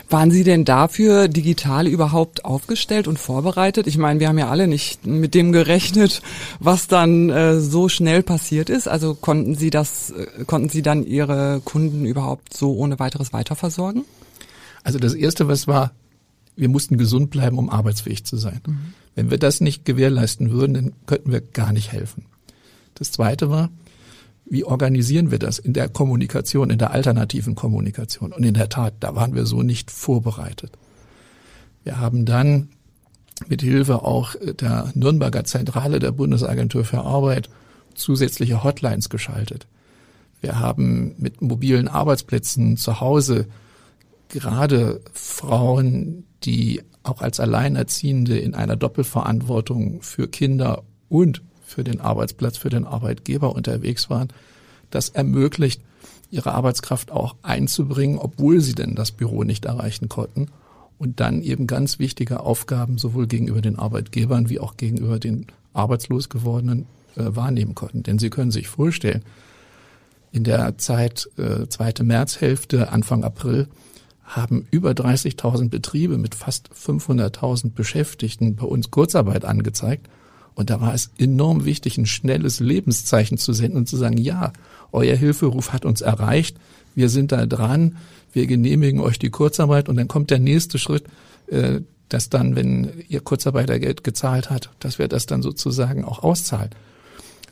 Waren 0.08 0.30
Sie 0.30 0.44
denn 0.44 0.64
dafür 0.64 1.28
digital 1.28 1.86
überhaupt 1.86 2.44
aufgestellt 2.44 3.08
und 3.08 3.18
vorbereitet? 3.18 3.86
Ich 3.86 3.98
meine, 3.98 4.20
wir 4.20 4.28
haben 4.28 4.38
ja 4.38 4.48
alle 4.48 4.66
nicht 4.66 5.06
mit 5.06 5.34
dem 5.34 5.52
gerechnet, 5.52 6.22
was 6.60 6.86
dann 6.88 7.30
äh, 7.30 7.60
so 7.60 7.88
schnell 7.88 8.22
passiert 8.22 8.70
ist. 8.70 8.88
Also 8.88 9.14
konnten 9.14 9.54
Sie 9.54 9.70
das, 9.70 10.10
äh, 10.10 10.44
konnten 10.44 10.68
Sie 10.68 10.82
dann 10.82 11.04
Ihre 11.04 11.60
Kunden 11.64 12.04
überhaupt 12.04 12.56
so 12.56 12.74
ohne 12.74 12.98
weiteres 12.98 13.32
weiterversorgen? 13.32 14.04
Also 14.82 14.98
das 14.98 15.14
erste, 15.14 15.48
was 15.48 15.66
war, 15.66 15.92
wir 16.56 16.68
mussten 16.68 16.98
gesund 16.98 17.30
bleiben, 17.30 17.58
um 17.58 17.70
arbeitsfähig 17.70 18.24
zu 18.24 18.36
sein. 18.36 18.60
Mhm. 18.66 18.94
Wenn 19.14 19.30
wir 19.30 19.38
das 19.38 19.60
nicht 19.60 19.84
gewährleisten 19.84 20.50
würden, 20.50 20.74
dann 20.74 20.92
könnten 21.06 21.32
wir 21.32 21.40
gar 21.40 21.72
nicht 21.72 21.92
helfen. 21.92 22.26
Das 22.94 23.10
zweite 23.10 23.50
war, 23.50 23.70
wie 24.46 24.64
organisieren 24.64 25.30
wir 25.30 25.38
das 25.38 25.58
in 25.58 25.72
der 25.72 25.88
Kommunikation, 25.88 26.70
in 26.70 26.78
der 26.78 26.90
alternativen 26.90 27.54
Kommunikation? 27.54 28.32
Und 28.32 28.44
in 28.44 28.54
der 28.54 28.68
Tat, 28.68 28.94
da 29.00 29.14
waren 29.14 29.34
wir 29.34 29.46
so 29.46 29.62
nicht 29.62 29.90
vorbereitet. 29.90 30.72
Wir 31.82 31.98
haben 31.98 32.24
dann 32.24 32.68
mit 33.48 33.62
Hilfe 33.62 34.02
auch 34.02 34.34
der 34.40 34.92
Nürnberger 34.94 35.44
Zentrale 35.44 35.98
der 35.98 36.12
Bundesagentur 36.12 36.84
für 36.84 37.00
Arbeit 37.00 37.48
zusätzliche 37.94 38.62
Hotlines 38.64 39.08
geschaltet. 39.08 39.66
Wir 40.40 40.58
haben 40.58 41.14
mit 41.18 41.40
mobilen 41.40 41.88
Arbeitsplätzen 41.88 42.76
zu 42.76 43.00
Hause 43.00 43.46
gerade 44.28 45.00
Frauen, 45.12 46.24
die 46.44 46.82
auch 47.02 47.22
als 47.22 47.40
Alleinerziehende 47.40 48.38
in 48.38 48.54
einer 48.54 48.76
Doppelverantwortung 48.76 50.02
für 50.02 50.28
Kinder 50.28 50.82
und 51.08 51.42
für 51.64 51.84
den 51.84 52.00
Arbeitsplatz, 52.00 52.56
für 52.56 52.70
den 52.70 52.84
Arbeitgeber 52.86 53.54
unterwegs 53.54 54.10
waren, 54.10 54.28
das 54.90 55.08
ermöglicht, 55.08 55.80
ihre 56.30 56.52
Arbeitskraft 56.52 57.10
auch 57.10 57.36
einzubringen, 57.42 58.18
obwohl 58.18 58.60
sie 58.60 58.74
denn 58.74 58.94
das 58.94 59.12
Büro 59.12 59.44
nicht 59.44 59.64
erreichen 59.64 60.08
konnten 60.08 60.48
und 60.98 61.20
dann 61.20 61.42
eben 61.42 61.66
ganz 61.66 61.98
wichtige 61.98 62.40
Aufgaben 62.40 62.98
sowohl 62.98 63.26
gegenüber 63.26 63.60
den 63.60 63.78
Arbeitgebern 63.78 64.48
wie 64.48 64.60
auch 64.60 64.76
gegenüber 64.76 65.18
den 65.18 65.46
arbeitslos 65.72 66.28
gewordenen 66.28 66.86
äh, 67.16 67.24
wahrnehmen 67.26 67.74
konnten. 67.74 68.02
Denn 68.02 68.18
Sie 68.18 68.30
können 68.30 68.50
sich 68.50 68.68
vorstellen, 68.68 69.22
in 70.32 70.44
der 70.44 70.78
Zeit 70.78 71.28
äh, 71.36 71.68
zweite 71.68 72.02
Märzhälfte, 72.02 72.90
Anfang 72.90 73.22
April 73.22 73.68
haben 74.24 74.66
über 74.70 74.90
30.000 74.92 75.68
Betriebe 75.68 76.18
mit 76.18 76.34
fast 76.34 76.70
500.000 76.72 77.72
Beschäftigten 77.72 78.56
bei 78.56 78.64
uns 78.64 78.90
Kurzarbeit 78.90 79.44
angezeigt. 79.44 80.08
Und 80.54 80.70
da 80.70 80.80
war 80.80 80.94
es 80.94 81.10
enorm 81.18 81.64
wichtig, 81.64 81.98
ein 81.98 82.06
schnelles 82.06 82.60
Lebenszeichen 82.60 83.38
zu 83.38 83.52
senden 83.52 83.78
und 83.78 83.88
zu 83.88 83.96
sagen, 83.96 84.18
ja, 84.18 84.52
euer 84.92 85.16
Hilferuf 85.16 85.72
hat 85.72 85.84
uns 85.84 86.00
erreicht, 86.00 86.56
wir 86.94 87.08
sind 87.08 87.32
da 87.32 87.46
dran, 87.46 87.96
wir 88.32 88.46
genehmigen 88.46 89.00
euch 89.00 89.18
die 89.18 89.30
Kurzarbeit 89.30 89.88
und 89.88 89.96
dann 89.96 90.08
kommt 90.08 90.30
der 90.30 90.38
nächste 90.38 90.78
Schritt, 90.78 91.04
äh, 91.48 91.80
dass 92.08 92.28
dann, 92.28 92.54
wenn 92.54 92.92
ihr 93.08 93.20
Kurzarbeitergeld 93.20 94.04
gezahlt 94.04 94.50
hat, 94.50 94.70
dass 94.78 94.98
wir 94.98 95.08
das 95.08 95.26
dann 95.26 95.42
sozusagen 95.42 96.04
auch 96.04 96.22
auszahlen. 96.22 96.70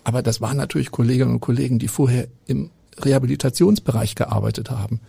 Aber 0.04 0.22
das 0.22 0.40
waren 0.40 0.56
natürlich 0.56 0.90
Kolleginnen 0.90 1.32
und 1.32 1.40
Kollegen, 1.40 1.78
die 1.78 1.88
vorher 1.88 2.28
im 2.46 2.70
Rehabilitationsbereich 3.00 4.14
gearbeitet 4.14 4.70
haben, 4.70 5.00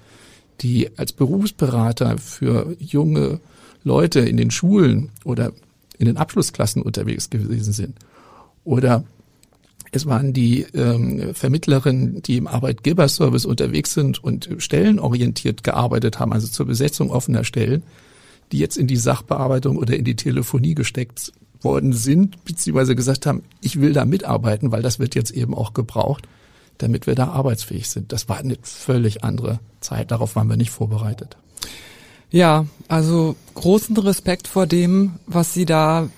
die 0.62 0.90
als 0.98 1.12
Berufsberater 1.12 2.18
für 2.18 2.76
junge 2.80 3.40
Leute 3.84 4.22
in 4.22 4.38
den 4.38 4.52
Schulen 4.52 5.10
oder 5.24 5.52
in 5.98 6.06
den 6.06 6.18
Abschlussklassen 6.18 6.82
unterwegs 6.82 7.30
gewesen 7.30 7.74
sind. 7.74 7.98
Oder 8.64 9.04
es 9.92 10.06
waren 10.06 10.34
die 10.34 10.62
ähm, 10.74 11.34
Vermittlerinnen, 11.34 12.22
die 12.24 12.38
im 12.38 12.48
Arbeitgeberservice 12.48 13.46
unterwegs 13.46 13.94
sind 13.94 14.24
und 14.24 14.50
stellenorientiert 14.58 15.64
gearbeitet 15.64 16.20
haben, 16.20 16.34
also 16.34 16.48
zur 16.48 16.66
Besetzung 16.66 17.12
offener 17.12 17.44
Stellen, 17.44 17.84
die 18.52 18.58
jetzt 18.58 18.78
in 18.78 18.88
die 18.88 18.98
Sachbearbeitung 18.98 19.78
oder 19.78 19.96
in 19.96 20.04
die 20.04 20.16
Telefonie 20.16 20.74
gesteckt 20.74 21.32
worden 21.62 21.94
sind, 21.94 22.44
beziehungsweise 22.44 22.96
gesagt 22.96 23.26
haben, 23.26 23.44
ich 23.62 23.80
will 23.80 23.94
da 23.94 24.06
mitarbeiten, 24.06 24.72
weil 24.72 24.82
das 24.82 25.00
wird 25.00 25.16
jetzt 25.16 25.32
eben 25.32 25.54
auch 25.54 25.74
gebraucht, 25.74 26.28
damit 26.80 27.08
wir 27.08 27.16
da 27.16 27.28
arbeitsfähig 27.28 27.90
sind. 27.90 28.12
Das 28.12 28.28
war 28.28 28.38
eine 28.38 28.58
völlig 28.64 29.24
andere 29.24 29.60
Zeit, 29.80 30.12
darauf 30.12 30.36
waren 30.36 30.50
wir 30.50 30.58
nicht 30.58 30.72
vorbereitet. 30.72 31.38
Ja, 32.34 32.66
also 32.88 33.36
großen 33.54 33.96
Respekt 33.96 34.48
vor 34.48 34.66
dem, 34.66 35.20
was 35.28 35.54
Sie 35.54 35.66
da 35.66 36.10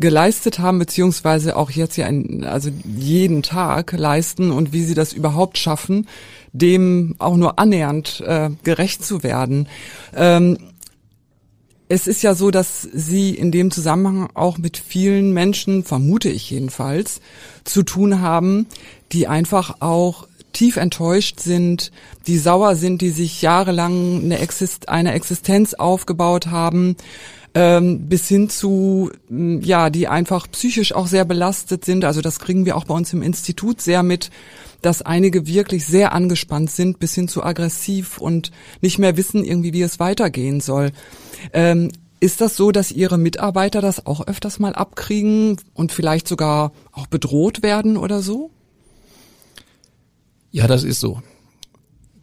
geleistet 0.00 0.58
haben, 0.58 0.80
beziehungsweise 0.80 1.54
auch 1.54 1.70
jetzt 1.70 1.96
ja 1.96 2.06
ein, 2.06 2.42
also 2.42 2.70
jeden 2.84 3.44
Tag 3.44 3.92
leisten 3.92 4.50
und 4.50 4.72
wie 4.72 4.82
Sie 4.82 4.94
das 4.94 5.12
überhaupt 5.12 5.58
schaffen, 5.58 6.08
dem 6.52 7.14
auch 7.20 7.36
nur 7.36 7.60
annähernd 7.60 8.20
äh, 8.26 8.50
gerecht 8.64 9.04
zu 9.04 9.22
werden. 9.22 9.68
Ähm, 10.12 10.58
es 11.88 12.08
ist 12.08 12.22
ja 12.22 12.34
so, 12.34 12.50
dass 12.50 12.82
Sie 12.82 13.30
in 13.30 13.52
dem 13.52 13.70
Zusammenhang 13.70 14.28
auch 14.34 14.58
mit 14.58 14.76
vielen 14.76 15.32
Menschen, 15.32 15.84
vermute 15.84 16.30
ich 16.30 16.50
jedenfalls, 16.50 17.20
zu 17.62 17.84
tun 17.84 18.20
haben, 18.20 18.66
die 19.12 19.28
einfach 19.28 19.76
auch 19.78 20.26
tief 20.52 20.76
enttäuscht 20.76 21.40
sind, 21.40 21.92
die 22.26 22.38
sauer 22.38 22.76
sind, 22.76 23.00
die 23.00 23.10
sich 23.10 23.42
jahrelang 23.42 24.22
eine, 24.22 24.38
Exist 24.38 24.88
eine 24.88 25.12
Existenz 25.12 25.74
aufgebaut 25.74 26.46
haben, 26.48 26.96
ähm, 27.54 28.08
bis 28.08 28.28
hin 28.28 28.48
zu, 28.48 29.10
ja, 29.28 29.90
die 29.90 30.08
einfach 30.08 30.46
psychisch 30.50 30.92
auch 30.92 31.06
sehr 31.06 31.24
belastet 31.24 31.84
sind. 31.84 32.04
Also 32.04 32.20
das 32.20 32.38
kriegen 32.38 32.64
wir 32.64 32.76
auch 32.76 32.84
bei 32.84 32.94
uns 32.94 33.12
im 33.12 33.22
Institut 33.22 33.80
sehr 33.80 34.02
mit, 34.02 34.30
dass 34.82 35.02
einige 35.02 35.46
wirklich 35.46 35.84
sehr 35.86 36.12
angespannt 36.12 36.70
sind, 36.70 36.98
bis 36.98 37.14
hin 37.14 37.28
zu 37.28 37.42
aggressiv 37.42 38.18
und 38.18 38.50
nicht 38.80 38.98
mehr 38.98 39.16
wissen 39.16 39.44
irgendwie, 39.44 39.72
wie 39.72 39.82
es 39.82 39.98
weitergehen 39.98 40.60
soll. 40.60 40.92
Ähm, 41.52 41.90
ist 42.20 42.40
das 42.42 42.54
so, 42.54 42.70
dass 42.70 42.92
Ihre 42.92 43.18
Mitarbeiter 43.18 43.80
das 43.80 44.06
auch 44.06 44.26
öfters 44.26 44.58
mal 44.58 44.74
abkriegen 44.74 45.56
und 45.74 45.90
vielleicht 45.90 46.28
sogar 46.28 46.72
auch 46.92 47.06
bedroht 47.06 47.62
werden 47.62 47.96
oder 47.96 48.20
so? 48.20 48.50
Ja, 50.52 50.66
das 50.66 50.84
ist 50.84 51.00
so. 51.00 51.22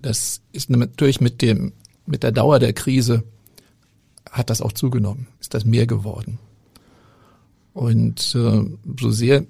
Das 0.01 0.41
ist 0.51 0.69
natürlich 0.69 1.21
mit 1.21 1.41
dem, 1.41 1.73
mit 2.05 2.23
der 2.23 2.31
Dauer 2.31 2.59
der 2.59 2.73
Krise 2.73 3.23
hat 4.31 4.49
das 4.49 4.61
auch 4.61 4.73
zugenommen, 4.73 5.27
ist 5.39 5.53
das 5.53 5.65
mehr 5.65 5.87
geworden. 5.87 6.39
Und 7.73 8.35
äh, 8.35 8.63
so 8.99 9.11
sehr 9.11 9.45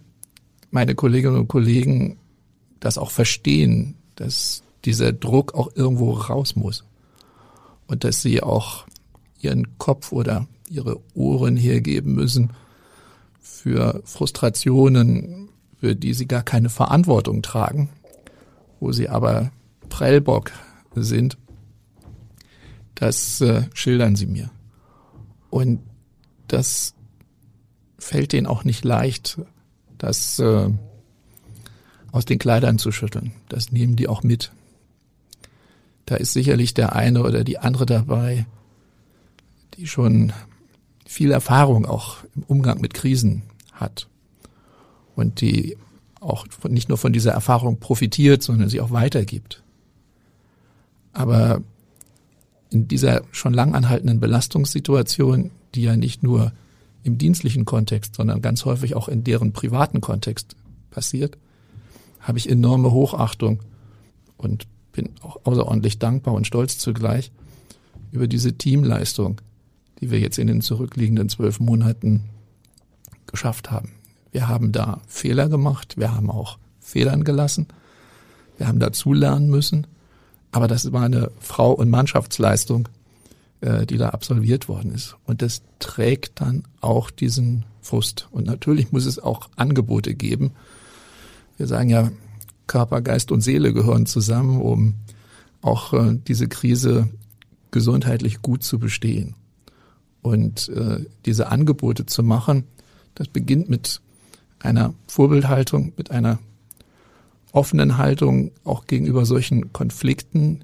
meine 0.69 0.95
Kolleginnen 0.95 1.37
und 1.37 1.47
Kollegen 1.47 2.17
das 2.79 2.97
auch 2.97 3.11
verstehen, 3.11 3.95
dass 4.15 4.63
dieser 4.85 5.13
Druck 5.13 5.53
auch 5.55 5.69
irgendwo 5.75 6.11
raus 6.11 6.55
muss 6.55 6.83
und 7.87 8.03
dass 8.03 8.21
sie 8.21 8.43
auch 8.43 8.85
ihren 9.39 9.77
Kopf 9.77 10.11
oder 10.11 10.47
ihre 10.69 10.99
Ohren 11.13 11.57
hergeben 11.57 12.13
müssen 12.13 12.51
für 13.39 14.01
Frustrationen, 14.05 15.49
für 15.79 15.95
die 15.95 16.13
sie 16.13 16.27
gar 16.27 16.43
keine 16.43 16.69
Verantwortung 16.69 17.41
tragen, 17.41 17.89
wo 18.79 18.91
sie 18.91 19.09
aber 19.09 19.51
Prellbock 19.89 20.51
sind, 20.95 21.37
das 22.95 23.41
äh, 23.41 23.63
schildern 23.73 24.15
sie 24.15 24.25
mir. 24.25 24.49
Und 25.49 25.81
das 26.47 26.93
fällt 27.99 28.33
denen 28.33 28.47
auch 28.47 28.63
nicht 28.63 28.83
leicht, 28.83 29.39
das 29.97 30.39
äh, 30.39 30.69
aus 32.11 32.25
den 32.25 32.39
Kleidern 32.39 32.79
zu 32.79 32.91
schütteln. 32.91 33.33
Das 33.49 33.71
nehmen 33.71 33.95
die 33.95 34.07
auch 34.07 34.23
mit. 34.23 34.51
Da 36.05 36.15
ist 36.15 36.33
sicherlich 36.33 36.73
der 36.73 36.95
eine 36.95 37.23
oder 37.23 37.43
die 37.43 37.59
andere 37.59 37.85
dabei, 37.85 38.45
die 39.75 39.87
schon 39.87 40.33
viel 41.05 41.31
Erfahrung 41.31 41.85
auch 41.85 42.17
im 42.35 42.43
Umgang 42.43 42.81
mit 42.81 42.93
Krisen 42.93 43.43
hat 43.73 44.07
und 45.15 45.41
die 45.41 45.77
auch 46.19 46.47
nicht 46.67 46.89
nur 46.89 46.97
von 46.97 47.13
dieser 47.13 47.31
Erfahrung 47.31 47.79
profitiert, 47.79 48.43
sondern 48.43 48.69
sie 48.69 48.81
auch 48.81 48.91
weitergibt. 48.91 49.63
Aber 51.13 51.61
in 52.69 52.87
dieser 52.87 53.23
schon 53.31 53.53
lang 53.53 53.75
anhaltenden 53.75 54.19
Belastungssituation, 54.19 55.51
die 55.75 55.83
ja 55.83 55.95
nicht 55.95 56.23
nur 56.23 56.51
im 57.03 57.17
dienstlichen 57.17 57.65
Kontext, 57.65 58.15
sondern 58.15 58.41
ganz 58.41 58.65
häufig 58.65 58.95
auch 58.95 59.07
in 59.07 59.23
deren 59.23 59.53
privaten 59.53 60.01
Kontext 60.01 60.55
passiert, 60.91 61.37
habe 62.19 62.37
ich 62.37 62.49
enorme 62.49 62.91
Hochachtung 62.91 63.61
und 64.37 64.67
bin 64.91 65.11
auch 65.21 65.37
außerordentlich 65.45 65.99
dankbar 65.99 66.33
und 66.33 66.47
stolz 66.47 66.77
zugleich 66.77 67.31
über 68.11 68.27
diese 68.27 68.53
Teamleistung, 68.53 69.41
die 70.01 70.11
wir 70.11 70.19
jetzt 70.19 70.37
in 70.37 70.47
den 70.47 70.61
zurückliegenden 70.61 71.29
zwölf 71.29 71.59
Monaten 71.59 72.23
geschafft 73.27 73.71
haben. 73.71 73.91
Wir 74.37 74.47
haben 74.47 74.71
da 74.71 75.01
Fehler 75.07 75.49
gemacht, 75.49 75.97
wir 75.97 76.13
haben 76.13 76.29
auch 76.29 76.59
Fehlern 76.79 77.23
gelassen, 77.23 77.65
wir 78.59 78.67
haben 78.67 78.79
dazulernen 78.79 79.49
müssen, 79.49 79.87
aber 80.51 80.67
das 80.67 80.91
war 80.91 81.01
eine 81.01 81.31
Frau- 81.39 81.71
und 81.71 81.89
Mannschaftsleistung, 81.89 82.87
äh, 83.61 83.87
die 83.87 83.97
da 83.97 84.09
absolviert 84.09 84.69
worden 84.69 84.93
ist. 84.93 85.15
Und 85.25 85.41
das 85.41 85.63
trägt 85.79 86.39
dann 86.39 86.65
auch 86.81 87.09
diesen 87.09 87.65
Frust. 87.81 88.27
Und 88.29 88.45
natürlich 88.45 88.91
muss 88.91 89.07
es 89.07 89.17
auch 89.17 89.49
Angebote 89.55 90.13
geben. 90.13 90.51
Wir 91.57 91.65
sagen 91.65 91.89
ja, 91.89 92.11
Körper, 92.67 93.01
Geist 93.01 93.31
und 93.31 93.41
Seele 93.41 93.73
gehören 93.73 94.05
zusammen, 94.05 94.61
um 94.61 94.93
auch 95.63 95.93
äh, 95.93 96.15
diese 96.27 96.47
Krise 96.47 97.09
gesundheitlich 97.71 98.43
gut 98.43 98.63
zu 98.63 98.77
bestehen. 98.77 99.33
Und 100.21 100.69
äh, 100.69 101.05
diese 101.25 101.47
Angebote 101.47 102.05
zu 102.05 102.21
machen, 102.21 102.65
das 103.15 103.29
beginnt 103.29 103.67
mit 103.67 103.99
einer 104.59 104.93
Vorbildhaltung, 105.07 105.93
mit 105.97 106.11
einer 106.11 106.39
offenen 107.51 107.97
Haltung 107.97 108.51
auch 108.63 108.85
gegenüber 108.85 109.25
solchen 109.25 109.73
Konflikten, 109.73 110.63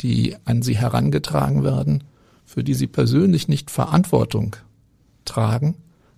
die 0.00 0.36
an 0.44 0.62
sie 0.62 0.76
herangetragen 0.76 1.62
werden, 1.62 2.04
für 2.44 2.64
die 2.64 2.74
sie 2.74 2.86
persönlich 2.86 3.48
nicht 3.48 3.70
Verantwortung 3.70 4.56
tragen, 5.24 5.74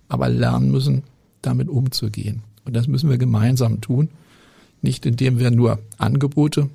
aber 0.07 0.29
lernen 0.29 0.71
müssen, 0.71 1.03
damit 1.41 1.69
umzugehen. 1.69 2.43
Und 2.65 2.75
das 2.75 2.87
müssen 2.87 3.09
wir 3.09 3.17
gemeinsam 3.17 3.81
tun, 3.81 4.09
nicht 4.81 5.05
indem 5.05 5.39
wir 5.39 5.51
nur 5.51 5.79
Angebote 5.97 6.69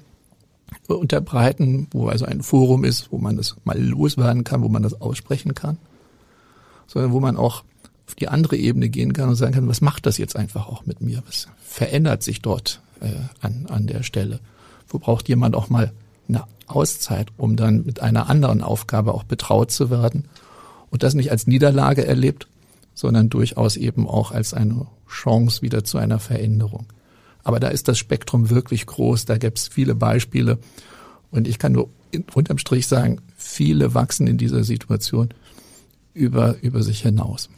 unterbreiten, 0.89 1.87
wo 1.91 2.09
also 2.09 2.25
ein 2.25 2.43
Forum 2.43 2.85
ist, 2.85 3.13
wo 3.13 3.19
man 3.19 3.37
das 3.37 3.57
mal 3.65 3.81
loswerden 3.81 4.45
kann, 4.45 4.63
wo 4.63 4.69
man 4.69 4.83
das 4.83 5.01
aussprechen 5.01 5.55
kann, 5.55 5.79
sondern 6.87 7.13
wo 7.13 7.21
man 7.21 7.37
auch 7.37 7.65
auf 8.07 8.15
die 8.15 8.29
andere 8.29 8.57
Ebene 8.57 8.89
gehen 8.89 9.13
kann 9.13 9.29
und 9.29 9.37
sagen 9.37 9.55
kann, 9.55 9.69
was 9.69 9.81
macht 9.81 10.07
das 10.07 10.19
jetzt 10.19 10.37
einfach 10.37 10.69
auch 10.69 10.85
mit 10.87 11.01
mir? 11.01 11.23
Was 11.27 11.49
verändert 11.63 12.23
sich 12.23 12.43
dort 12.43 12.81
äh, 13.01 13.11
an, 13.41 13.67
an 13.69 13.87
der 13.87 14.03
Stelle? 14.03 14.41
Wo 14.89 14.99
braucht 14.99 15.29
jemand 15.29 15.55
auch 15.55 15.71
mal 15.71 15.93
eine 16.29 16.45
Auszeit, 16.67 17.29
um 17.37 17.57
dann 17.57 17.85
mit 17.85 18.01
einer 18.01 18.29
anderen 18.29 18.63
Aufgabe 18.63 19.15
auch 19.15 19.25
betraut 19.25 19.71
zu 19.71 19.91
werden 19.91 20.25
und 20.91 21.03
das 21.03 21.15
nicht 21.15 21.31
als 21.31 21.47
Niederlage 21.47 22.07
erlebt, 22.07 22.47
sondern 22.95 23.29
durchaus 23.29 23.77
eben 23.77 24.09
auch 24.09 24.31
als 24.31 24.55
eine 24.55 24.87
Chance 25.09 25.63
wieder 25.63 25.85
zu 25.85 25.99
einer 25.99 26.19
Veränderung. 26.19 26.87
Aber 27.43 27.61
da 27.61 27.69
ist 27.69 27.89
das 27.89 27.99
Spektrum 27.99 28.51
wirklich 28.51 28.87
groß, 28.87 29.27
da 29.27 29.37
gibt 29.37 29.59
es 29.59 29.69
viele 29.69 29.95
Beispiele 29.95 30.59
und 31.31 31.49
ich 31.49 31.59
kann 31.59 31.73
nur 31.73 31.91
unterm 32.35 32.59
Strich 32.59 32.87
sagen, 32.87 33.21
viele 33.37 33.95
wachsen 33.95 34.27
in 34.27 34.39
dieser 34.39 34.65
Situation 34.65 35.31
über, 36.15 36.57
über 36.63 36.83
sich 36.83 37.03
hinaus. 37.03 37.51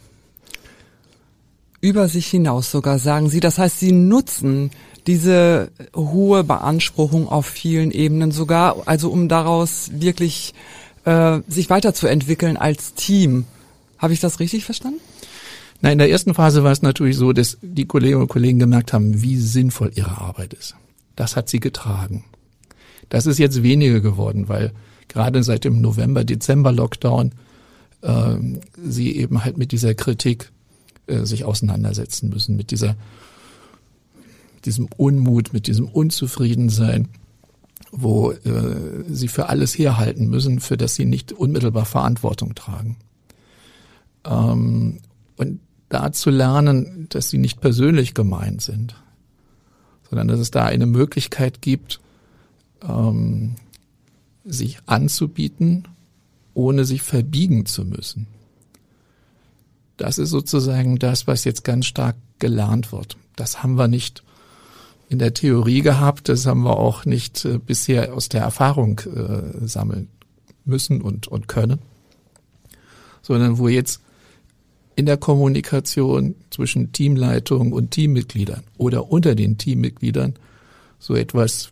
Über 1.79 2.07
sich 2.07 2.27
hinaus 2.27 2.71
sogar, 2.71 2.99
sagen 2.99 3.29
Sie. 3.29 3.39
Das 3.39 3.57
heißt, 3.57 3.79
Sie 3.79 3.91
nutzen 3.91 4.71
diese 5.05 5.71
hohe 5.95 6.43
Beanspruchung 6.43 7.29
auf 7.29 7.45
vielen 7.45 7.91
Ebenen 7.91 8.31
sogar, 8.31 8.87
also 8.87 9.09
um 9.09 9.29
daraus 9.29 9.89
wirklich 9.93 10.53
äh, 11.05 11.39
sich 11.47 11.69
weiterzuentwickeln 11.69 12.57
als 12.57 12.93
Team. 12.93 13.45
Habe 13.97 14.13
ich 14.13 14.19
das 14.19 14.39
richtig 14.39 14.65
verstanden? 14.65 14.99
Na, 15.81 15.91
in 15.91 15.99
der 15.99 16.09
ersten 16.09 16.33
Phase 16.33 16.63
war 16.63 16.71
es 16.71 16.81
natürlich 16.81 17.15
so, 17.15 17.33
dass 17.33 17.57
die 17.61 17.85
Kolleginnen 17.85 18.21
und 18.21 18.27
Kollegen 18.27 18.59
gemerkt 18.59 18.93
haben, 18.93 19.21
wie 19.21 19.37
sinnvoll 19.37 19.91
ihre 19.95 20.17
Arbeit 20.19 20.53
ist. 20.53 20.75
Das 21.15 21.35
hat 21.35 21.49
sie 21.49 21.59
getragen. 21.59 22.25
Das 23.09 23.25
ist 23.25 23.37
jetzt 23.37 23.63
weniger 23.63 24.01
geworden, 24.01 24.49
weil 24.49 24.73
gerade 25.07 25.43
seit 25.43 25.63
dem 25.63 25.79
November, 25.79 26.23
Dezember 26.23 26.71
Lockdown 26.71 27.31
äh, 28.01 28.35
sie 28.83 29.15
eben 29.15 29.45
halt 29.45 29.57
mit 29.57 29.71
dieser 29.71 29.93
Kritik 29.93 30.51
äh, 31.07 31.25
sich 31.25 31.45
auseinandersetzen 31.45 32.29
müssen, 32.29 32.55
mit 32.55 32.71
dieser 32.71 32.95
diesem 34.65 34.87
Unmut, 34.97 35.53
mit 35.53 35.67
diesem 35.67 35.87
Unzufriedensein, 35.87 37.07
wo 37.91 38.31
äh, 38.31 39.03
sie 39.07 39.27
für 39.27 39.47
alles 39.49 39.77
herhalten 39.77 40.27
müssen, 40.29 40.59
für 40.59 40.77
das 40.77 40.95
sie 40.95 41.05
nicht 41.05 41.31
unmittelbar 41.31 41.85
Verantwortung 41.85 42.53
tragen. 42.53 42.97
Ähm, 44.25 44.99
und 45.37 45.59
da 45.89 46.11
zu 46.11 46.29
lernen, 46.29 47.07
dass 47.09 47.29
sie 47.29 47.37
nicht 47.37 47.61
persönlich 47.61 48.13
gemeint 48.13 48.61
sind, 48.61 48.95
sondern 50.09 50.27
dass 50.27 50.39
es 50.39 50.51
da 50.51 50.65
eine 50.65 50.85
Möglichkeit 50.85 51.61
gibt, 51.61 52.01
ähm, 52.87 53.55
sich 54.43 54.79
anzubieten, 54.85 55.87
ohne 56.53 56.83
sich 56.83 57.01
verbiegen 57.01 57.65
zu 57.65 57.85
müssen. 57.85 58.27
Das 59.97 60.17
ist 60.17 60.29
sozusagen 60.29 60.99
das, 60.99 61.27
was 61.27 61.43
jetzt 61.43 61.63
ganz 61.63 61.87
stark 61.87 62.15
gelernt 62.39 62.91
wird. 62.91 63.17
Das 63.35 63.63
haben 63.63 63.75
wir 63.75 63.87
nicht 63.87 64.23
in 65.09 65.19
der 65.19 65.33
Theorie 65.33 65.81
gehabt, 65.81 66.29
das 66.29 66.45
haben 66.45 66.63
wir 66.63 66.77
auch 66.77 67.05
nicht 67.05 67.45
äh, 67.45 67.59
bisher 67.59 68.13
aus 68.13 68.29
der 68.29 68.41
Erfahrung 68.41 68.99
äh, 68.99 69.65
sammeln 69.65 70.09
müssen 70.65 71.01
und, 71.01 71.27
und 71.27 71.47
können, 71.47 71.79
sondern 73.21 73.57
wo 73.57 73.67
jetzt 73.67 74.01
in 74.95 75.05
der 75.05 75.17
Kommunikation 75.17 76.35
zwischen 76.49 76.91
Teamleitung 76.91 77.71
und 77.71 77.91
Teammitgliedern 77.91 78.63
oder 78.77 79.09
unter 79.09 79.35
den 79.35 79.57
Teammitgliedern 79.57 80.33
so 80.99 81.15
etwas 81.15 81.71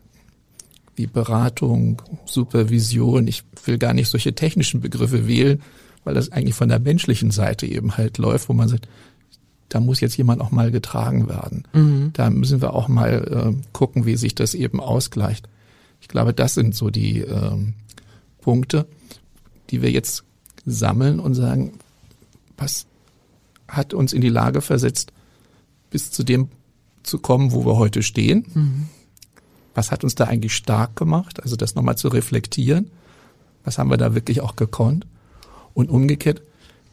wie 0.96 1.08
Beratung, 1.08 2.02
Supervision, 2.26 3.28
ich 3.28 3.44
will 3.66 3.78
gar 3.78 3.94
nicht 3.94 4.10
solche 4.10 4.34
technischen 4.34 4.80
Begriffe 4.80 5.28
wählen, 5.28 5.62
weil 6.06 6.14
das 6.14 6.32
eigentlich 6.32 6.56
von 6.56 6.70
der 6.70 6.80
menschlichen 6.80 7.32
Seite 7.32 7.66
eben 7.66 7.98
halt 7.98 8.18
läuft, 8.18 8.48
wo 8.48 8.54
man 8.54 8.70
sagt, 8.70 8.88
da 9.68 9.80
muss 9.80 10.00
jetzt 10.00 10.16
jemand 10.16 10.40
auch 10.42 10.52
mal 10.52 10.72
getragen 10.72 11.28
werden. 11.28 11.68
Mhm. 11.74 12.12
Da 12.14 12.30
müssen 12.30 12.62
wir 12.62 12.74
auch 12.74 12.88
mal 12.88 13.56
äh, 13.58 13.68
gucken, 13.74 14.06
wie 14.06 14.16
sich 14.16 14.36
das 14.36 14.54
eben 14.54 14.80
ausgleicht. 14.80 15.50
Ich 16.00 16.08
glaube, 16.08 16.34
das 16.34 16.54
sind 16.54 16.76
so 16.76 16.90
die 16.90 17.20
ähm, 17.20 17.74
Punkte, 18.40 18.86
die 19.72 19.82
wir 19.82 19.92
jetzt 19.92 20.24
sammeln 20.66 21.20
und 21.20 21.34
sagen, 21.34 21.74
was 22.58 22.86
hat 23.68 23.94
uns 23.94 24.14
in 24.14 24.22
die 24.22 24.30
Lage 24.30 24.62
versetzt, 24.62 25.12
bis 25.90 26.12
zu 26.12 26.24
dem 26.24 26.50
zu 27.02 27.20
kommen, 27.20 27.52
wo 27.52 27.66
wir 27.66 27.78
heute 27.78 28.04
stehen. 28.04 28.46
Mhm. 28.54 28.90
Was 29.74 29.92
hat 29.92 30.04
uns 30.04 30.16
da 30.16 30.26
eigentlich 30.26 30.56
stark 30.56 30.96
gemacht? 30.96 31.42
Also 31.42 31.56
das 31.56 31.76
nochmal 31.76 31.98
zu 31.98 32.08
reflektieren. 32.08 32.92
Was 33.64 33.78
haben 33.78 33.90
wir 33.90 33.98
da 33.98 34.14
wirklich 34.14 34.42
auch 34.42 34.56
gekonnt? 34.56 35.08
Und 35.76 35.92
umgekehrt, 35.92 36.42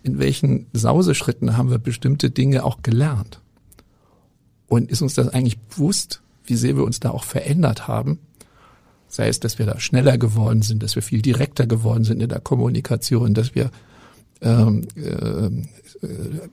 in 0.03 0.18
welchen 0.18 0.66
Sauseschritten 0.75 1.57
haben 1.57 1.71
wir 1.71 1.79
bestimmte 1.79 2.31
Dinge 2.31 2.64
auch 2.64 2.83
gelernt? 2.83 3.40
Und 4.66 4.90
ist 4.90 5.01
uns 5.01 5.14
das 5.14 5.29
eigentlich 5.29 5.59
bewusst, 5.59 6.21
wie 6.45 6.57
sehr 6.57 6.77
wir 6.77 6.85
uns 6.85 7.01
da 7.01 7.11
auch 7.11 7.25
verändert 7.25 7.88
haben? 7.88 8.18
Sei 9.09 9.29
es, 9.29 9.40
dass 9.40 9.59
wir 9.59 9.66
da 9.66 9.79
schneller 9.79 10.18
geworden 10.18 10.62
sind, 10.62 10.83
dass 10.83 10.95
wir 10.97 11.03
viel 11.03 11.23
direkter 11.23 11.66
geworden 11.66 12.05
sind 12.05 12.21
in 12.21 12.29
der 12.29 12.40
Kommunikation, 12.40 13.35
dass 13.35 13.55
wir 13.55 13.71
ähm, 14.40 14.88
äh, 14.97 15.51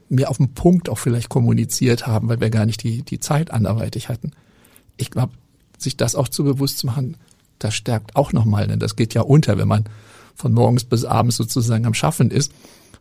mehr 0.09 0.29
auf 0.29 0.37
den 0.37 0.53
Punkt 0.53 0.89
auch 0.89 0.99
vielleicht 0.99 1.29
kommuniziert 1.29 2.05
haben, 2.05 2.29
weil 2.29 2.39
wir 2.39 2.51
gar 2.51 2.65
nicht 2.65 2.83
die, 2.83 3.01
die 3.01 3.19
Zeit 3.19 3.51
anderweitig 3.51 4.09
hatten. 4.09 4.31
Ich 4.97 5.09
glaube, 5.09 5.33
sich 5.77 5.97
das 5.97 6.13
auch 6.13 6.27
zu 6.27 6.43
bewusst 6.43 6.77
zu 6.77 6.87
machen, 6.87 7.17
das 7.57 7.73
stärkt 7.73 8.15
auch 8.15 8.33
nochmal, 8.33 8.67
denn 8.67 8.79
das 8.79 8.95
geht 8.95 9.13
ja 9.13 9.21
unter, 9.21 9.57
wenn 9.57 9.67
man 9.67 9.85
von 10.39 10.53
morgens 10.53 10.85
bis 10.85 11.03
abends 11.03 11.35
sozusagen 11.35 11.85
am 11.85 11.93
Schaffen 11.93 12.31
ist, 12.31 12.53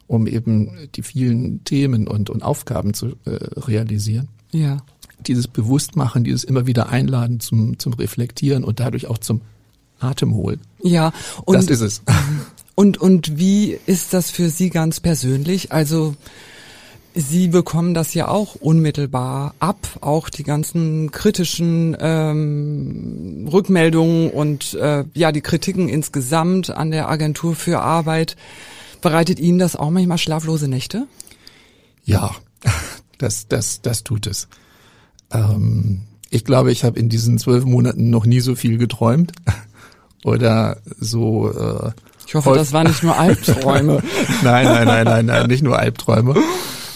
um 0.08 0.26
eben 0.26 0.70
die 0.96 1.02
vielen 1.02 1.62
Themen 1.64 2.08
und, 2.08 2.30
und 2.30 2.42
Aufgaben 2.42 2.94
zu 2.94 3.14
äh, 3.24 3.30
realisieren. 3.60 4.28
Ja. 4.50 4.78
Dieses 5.26 5.46
Bewusstmachen, 5.46 6.24
dieses 6.24 6.44
immer 6.44 6.66
wieder 6.66 6.88
Einladen 6.88 7.38
zum, 7.40 7.78
zum 7.78 7.92
Reflektieren 7.92 8.64
und 8.64 8.80
dadurch 8.80 9.06
auch 9.06 9.18
zum 9.18 9.40
Atemholen. 10.00 10.60
Ja, 10.82 11.12
und 11.44 11.56
das 11.56 11.66
ist 11.66 11.80
es. 11.80 12.02
Und, 12.74 12.96
und 12.96 13.36
wie 13.36 13.76
ist 13.86 14.14
das 14.14 14.30
für 14.30 14.50
Sie 14.50 14.70
ganz 14.70 15.00
persönlich? 15.00 15.72
Also, 15.72 16.14
Sie 17.20 17.48
bekommen 17.48 17.94
das 17.94 18.14
ja 18.14 18.28
auch 18.28 18.54
unmittelbar 18.54 19.52
ab, 19.58 19.88
auch 20.02 20.28
die 20.28 20.44
ganzen 20.44 21.10
kritischen 21.10 21.96
ähm, 21.98 23.48
Rückmeldungen 23.52 24.30
und 24.30 24.74
äh, 24.74 25.02
ja 25.14 25.32
die 25.32 25.40
Kritiken 25.40 25.88
insgesamt 25.88 26.70
an 26.70 26.92
der 26.92 27.08
Agentur 27.08 27.56
für 27.56 27.80
Arbeit. 27.80 28.36
Bereitet 29.00 29.40
Ihnen 29.40 29.58
das 29.58 29.74
auch 29.74 29.90
manchmal 29.90 30.18
schlaflose 30.18 30.68
Nächte? 30.68 31.08
Ja, 32.04 32.36
das 33.18 33.48
das 33.48 33.82
das 33.82 34.04
tut 34.04 34.28
es. 34.28 34.46
Ähm, 35.32 36.02
ich 36.30 36.44
glaube, 36.44 36.70
ich 36.70 36.84
habe 36.84 37.00
in 37.00 37.08
diesen 37.08 37.38
zwölf 37.38 37.64
Monaten 37.64 38.10
noch 38.10 38.26
nie 38.26 38.38
so 38.38 38.54
viel 38.54 38.78
geträumt 38.78 39.32
oder 40.24 40.76
so 41.00 41.50
äh, 41.50 41.90
ich 42.28 42.36
hoffe, 42.36 42.52
das 42.54 42.72
waren 42.72 42.86
nicht 42.86 43.02
nur 43.02 43.18
Albträume. 43.18 44.04
nein, 44.44 44.66
nein, 44.66 44.86
nein, 44.86 45.04
nein, 45.04 45.26
nein, 45.26 45.46
nicht 45.48 45.64
nur 45.64 45.76
Albträume. 45.76 46.36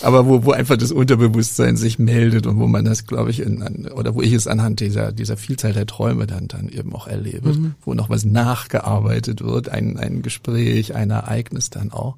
Aber 0.03 0.27
wo, 0.27 0.45
wo 0.45 0.51
einfach 0.51 0.77
das 0.77 0.91
Unterbewusstsein 0.91 1.77
sich 1.77 1.99
meldet 1.99 2.47
und 2.47 2.59
wo 2.59 2.67
man 2.67 2.85
das, 2.85 3.07
glaube 3.07 3.31
ich, 3.31 3.41
in, 3.41 3.87
oder 3.89 4.15
wo 4.15 4.23
ich 4.23 4.33
es 4.33 4.47
anhand 4.47 4.81
dieser, 4.81 5.13
dieser 5.13 5.37
Vielzahl 5.37 5.73
der 5.73 5.87
Träume 5.87 6.27
dann, 6.27 6.49
dann 6.49 6.69
eben 6.69 6.95
auch 6.95 7.07
erlebe, 7.07 7.53
mhm. 7.53 7.75
wo 7.85 7.95
noch 7.95 8.11
was 8.11 8.25
nachgearbeitet 8.25 9.43
wird, 9.43 9.69
ein, 9.69 9.97
ein 9.97 10.23
Gespräch, 10.23 10.95
ein 10.95 11.11
Ereignis 11.11 11.71
dann 11.71 11.93
auch. 11.93 12.17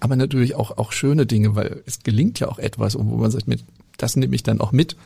Aber 0.00 0.14
natürlich 0.14 0.54
auch, 0.54 0.78
auch 0.78 0.92
schöne 0.92 1.26
Dinge, 1.26 1.56
weil 1.56 1.82
es 1.84 2.04
gelingt 2.04 2.38
ja 2.38 2.48
auch 2.48 2.58
etwas, 2.58 2.96
wo 2.96 3.02
man 3.02 3.30
sagt, 3.30 3.48
mit, 3.48 3.64
das 3.96 4.14
nehme 4.14 4.34
ich 4.34 4.44
dann 4.44 4.60
auch 4.60 4.70
mit 4.70 4.96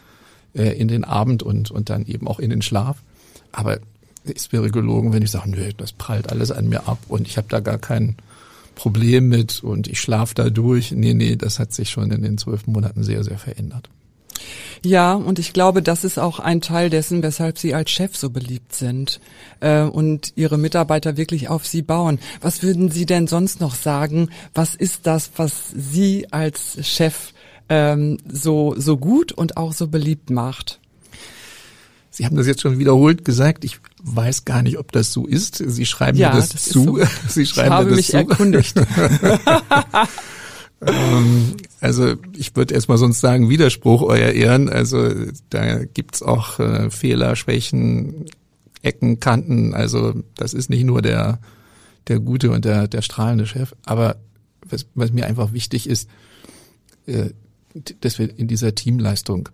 äh, 0.54 0.76
in 0.78 0.88
den 0.88 1.04
Abend 1.04 1.42
und, 1.42 1.70
und 1.70 1.88
dann 1.88 2.04
eben 2.04 2.28
auch 2.28 2.38
in 2.38 2.50
den 2.50 2.60
Schlaf. 2.60 2.98
Aber 3.52 3.78
es 4.24 4.52
wäre 4.52 4.70
gelogen, 4.70 5.12
wenn 5.12 5.22
ich 5.22 5.30
sage, 5.30 5.50
nö, 5.50 5.70
das 5.76 5.92
prallt 5.92 6.30
alles 6.30 6.50
an 6.50 6.68
mir 6.68 6.86
ab 6.86 6.98
und 7.08 7.26
ich 7.26 7.38
habe 7.38 7.48
da 7.48 7.60
gar 7.60 7.78
kein 7.78 8.16
Problem 8.74 9.28
mit 9.28 9.62
und 9.62 9.86
ich 9.88 10.00
schlafe 10.00 10.34
da 10.34 10.50
durch. 10.50 10.92
Nee, 10.92 11.14
nee, 11.14 11.36
das 11.36 11.58
hat 11.58 11.72
sich 11.72 11.90
schon 11.90 12.10
in 12.10 12.22
den 12.22 12.38
zwölf 12.38 12.66
Monaten 12.66 13.02
sehr, 13.02 13.24
sehr 13.24 13.38
verändert. 13.38 13.88
Ja, 14.84 15.14
und 15.14 15.38
ich 15.38 15.52
glaube, 15.52 15.80
das 15.80 16.02
ist 16.02 16.18
auch 16.18 16.40
ein 16.40 16.60
Teil 16.60 16.90
dessen, 16.90 17.22
weshalb 17.22 17.56
Sie 17.56 17.74
als 17.74 17.90
Chef 17.90 18.16
so 18.16 18.30
beliebt 18.30 18.74
sind 18.74 19.20
äh, 19.60 19.82
und 19.82 20.32
Ihre 20.34 20.58
Mitarbeiter 20.58 21.16
wirklich 21.16 21.48
auf 21.48 21.66
Sie 21.66 21.82
bauen. 21.82 22.18
Was 22.40 22.64
würden 22.64 22.90
Sie 22.90 23.06
denn 23.06 23.28
sonst 23.28 23.60
noch 23.60 23.76
sagen? 23.76 24.30
Was 24.54 24.74
ist 24.74 25.06
das, 25.06 25.30
was 25.36 25.70
Sie 25.76 26.32
als 26.32 26.78
Chef 26.84 27.32
ähm, 27.68 28.18
so 28.28 28.74
so 28.76 28.96
gut 28.96 29.30
und 29.30 29.56
auch 29.56 29.72
so 29.72 29.86
beliebt 29.86 30.30
macht? 30.30 30.80
Sie 32.10 32.26
haben 32.26 32.36
das 32.36 32.48
jetzt 32.48 32.60
schon 32.60 32.78
wiederholt 32.78 33.24
gesagt. 33.24 33.64
Ich 33.64 33.78
weiß 34.02 34.44
gar 34.44 34.62
nicht, 34.62 34.78
ob 34.78 34.92
das 34.92 35.12
so 35.12 35.26
ist. 35.26 35.56
Sie 35.56 35.86
schreiben 35.86 36.18
ja, 36.18 36.30
mir 36.30 36.36
das, 36.36 36.50
das 36.50 36.64
zu. 36.64 36.98
So. 36.98 36.98
Sie 37.28 37.46
schreiben 37.46 37.68
ich 37.68 37.72
habe 37.72 37.84
mir 37.84 37.90
das 37.90 37.96
mich 37.96 38.06
zu. 38.08 38.16
erkundigt. 38.16 38.76
ähm, 40.86 41.56
also 41.80 42.14
ich 42.36 42.54
würde 42.56 42.74
erstmal 42.74 42.98
sonst 42.98 43.20
sagen, 43.20 43.48
Widerspruch, 43.48 44.02
Euer 44.02 44.30
Ehren. 44.30 44.68
Also 44.68 45.10
da 45.50 45.84
gibt's 45.84 46.22
auch 46.22 46.58
äh, 46.58 46.90
Fehler, 46.90 47.36
Schwächen, 47.36 48.26
Ecken, 48.82 49.20
Kanten. 49.20 49.74
Also 49.74 50.14
das 50.34 50.54
ist 50.54 50.68
nicht 50.68 50.84
nur 50.84 51.02
der, 51.02 51.38
der 52.08 52.18
gute 52.18 52.50
und 52.50 52.64
der, 52.64 52.88
der 52.88 53.02
strahlende 53.02 53.46
Chef. 53.46 53.74
Aber 53.84 54.16
was, 54.66 54.86
was 54.94 55.12
mir 55.12 55.26
einfach 55.26 55.52
wichtig 55.52 55.88
ist, 55.88 56.08
äh, 57.06 57.30
dass 58.00 58.18
wir 58.18 58.38
in 58.38 58.48
dieser 58.48 58.74
Teamleistung 58.74 59.48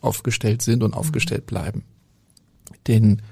aufgestellt 0.00 0.62
sind 0.62 0.82
und 0.82 0.94
aufgestellt 0.94 1.46
bleiben. 1.46 1.84
Denn 2.86 3.22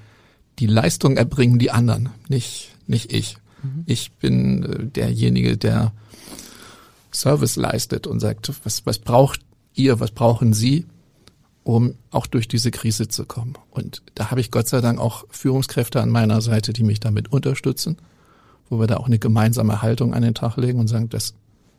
die 0.59 0.67
Leistung 0.67 1.17
erbringen 1.17 1.59
die 1.59 1.71
anderen, 1.71 2.09
nicht, 2.27 2.71
nicht 2.87 3.11
ich. 3.11 3.37
Mhm. 3.63 3.83
Ich 3.85 4.11
bin 4.13 4.63
äh, 4.63 4.85
derjenige, 4.85 5.57
der 5.57 5.93
Service 7.13 7.55
leistet 7.55 8.07
und 8.07 8.19
sagt, 8.19 8.51
was, 8.63 8.85
was 8.85 8.99
braucht 8.99 9.41
ihr, 9.73 9.99
was 9.99 10.11
brauchen 10.11 10.53
Sie, 10.53 10.85
um 11.63 11.95
auch 12.11 12.27
durch 12.27 12.47
diese 12.47 12.71
Krise 12.71 13.07
zu 13.07 13.25
kommen. 13.25 13.55
Und 13.71 14.03
da 14.13 14.31
habe 14.31 14.39
ich 14.39 14.51
Gott 14.51 14.67
sei 14.67 14.81
Dank 14.81 14.99
auch 14.99 15.25
Führungskräfte 15.29 16.01
an 16.01 16.09
meiner 16.09 16.41
Seite, 16.41 16.73
die 16.73 16.83
mich 16.83 16.99
damit 16.99 17.31
unterstützen, 17.31 17.97
wo 18.69 18.79
wir 18.79 18.87
da 18.87 18.97
auch 18.97 19.07
eine 19.07 19.19
gemeinsame 19.19 19.81
Haltung 19.81 20.13
an 20.13 20.21
den 20.21 20.35
Tag 20.35 20.57
legen 20.57 20.79
und 20.79 20.87
sagen, 20.87 21.09
das 21.09 21.33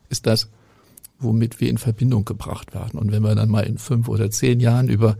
ist 0.09 0.25
das, 0.25 0.49
womit 1.19 1.59
wir 1.59 1.69
in 1.69 1.77
Verbindung 1.77 2.25
gebracht 2.25 2.73
werden. 2.73 2.99
Und 2.99 3.11
wenn 3.11 3.23
wir 3.23 3.35
dann 3.35 3.49
mal 3.49 3.65
in 3.65 3.77
fünf 3.77 4.07
oder 4.07 4.29
zehn 4.29 4.59
Jahren 4.59 4.89
über 4.89 5.17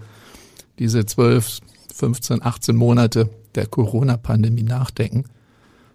diese 0.80 1.06
zwölf, 1.06 1.60
15, 1.94 2.44
18 2.44 2.76
Monate 2.76 3.30
der 3.58 3.68
Corona-Pandemie 3.68 4.64
nachdenken, 4.64 5.26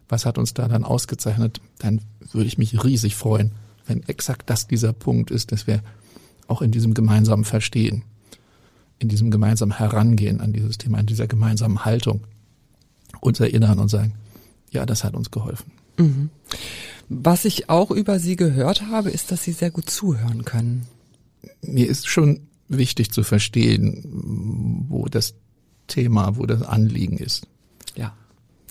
was 0.08 0.26
hat 0.26 0.36
uns 0.36 0.52
da 0.52 0.68
dann 0.68 0.84
ausgezeichnet, 0.84 1.60
dann 1.78 2.02
würde 2.32 2.46
ich 2.46 2.58
mich 2.58 2.84
riesig 2.84 3.16
freuen, 3.16 3.52
wenn 3.86 4.02
exakt 4.08 4.50
das 4.50 4.66
dieser 4.66 4.92
Punkt 4.92 5.30
ist, 5.30 5.52
dass 5.52 5.66
wir 5.66 5.82
auch 6.48 6.60
in 6.60 6.70
diesem 6.70 6.92
gemeinsamen 6.92 7.44
Verstehen, 7.44 8.02
in 8.98 9.08
diesem 9.08 9.30
gemeinsamen 9.30 9.78
Herangehen 9.78 10.40
an 10.40 10.52
dieses 10.52 10.76
Thema, 10.76 10.98
in 10.98 11.06
dieser 11.06 11.26
gemeinsamen 11.26 11.84
Haltung 11.84 12.20
uns 13.20 13.40
erinnern 13.40 13.78
und 13.78 13.88
sagen, 13.88 14.14
ja, 14.70 14.84
das 14.84 15.04
hat 15.04 15.14
uns 15.14 15.30
geholfen. 15.30 15.72
Mhm. 15.98 16.30
Was 17.08 17.44
ich 17.44 17.68
auch 17.68 17.90
über 17.90 18.18
Sie 18.18 18.36
gehört 18.36 18.82
habe, 18.82 19.10
ist, 19.10 19.30
dass 19.30 19.44
Sie 19.44 19.52
sehr 19.52 19.70
gut 19.70 19.88
zuhören 19.90 20.44
können. 20.44 20.86
Mir 21.62 21.88
ist 21.88 22.08
schon 22.08 22.40
wichtig 22.68 23.12
zu 23.12 23.22
verstehen, 23.22 24.86
wo 24.88 25.06
das 25.06 25.34
Thema, 25.86 26.36
wo 26.36 26.46
das 26.46 26.62
Anliegen 26.62 27.18
ist. 27.18 27.46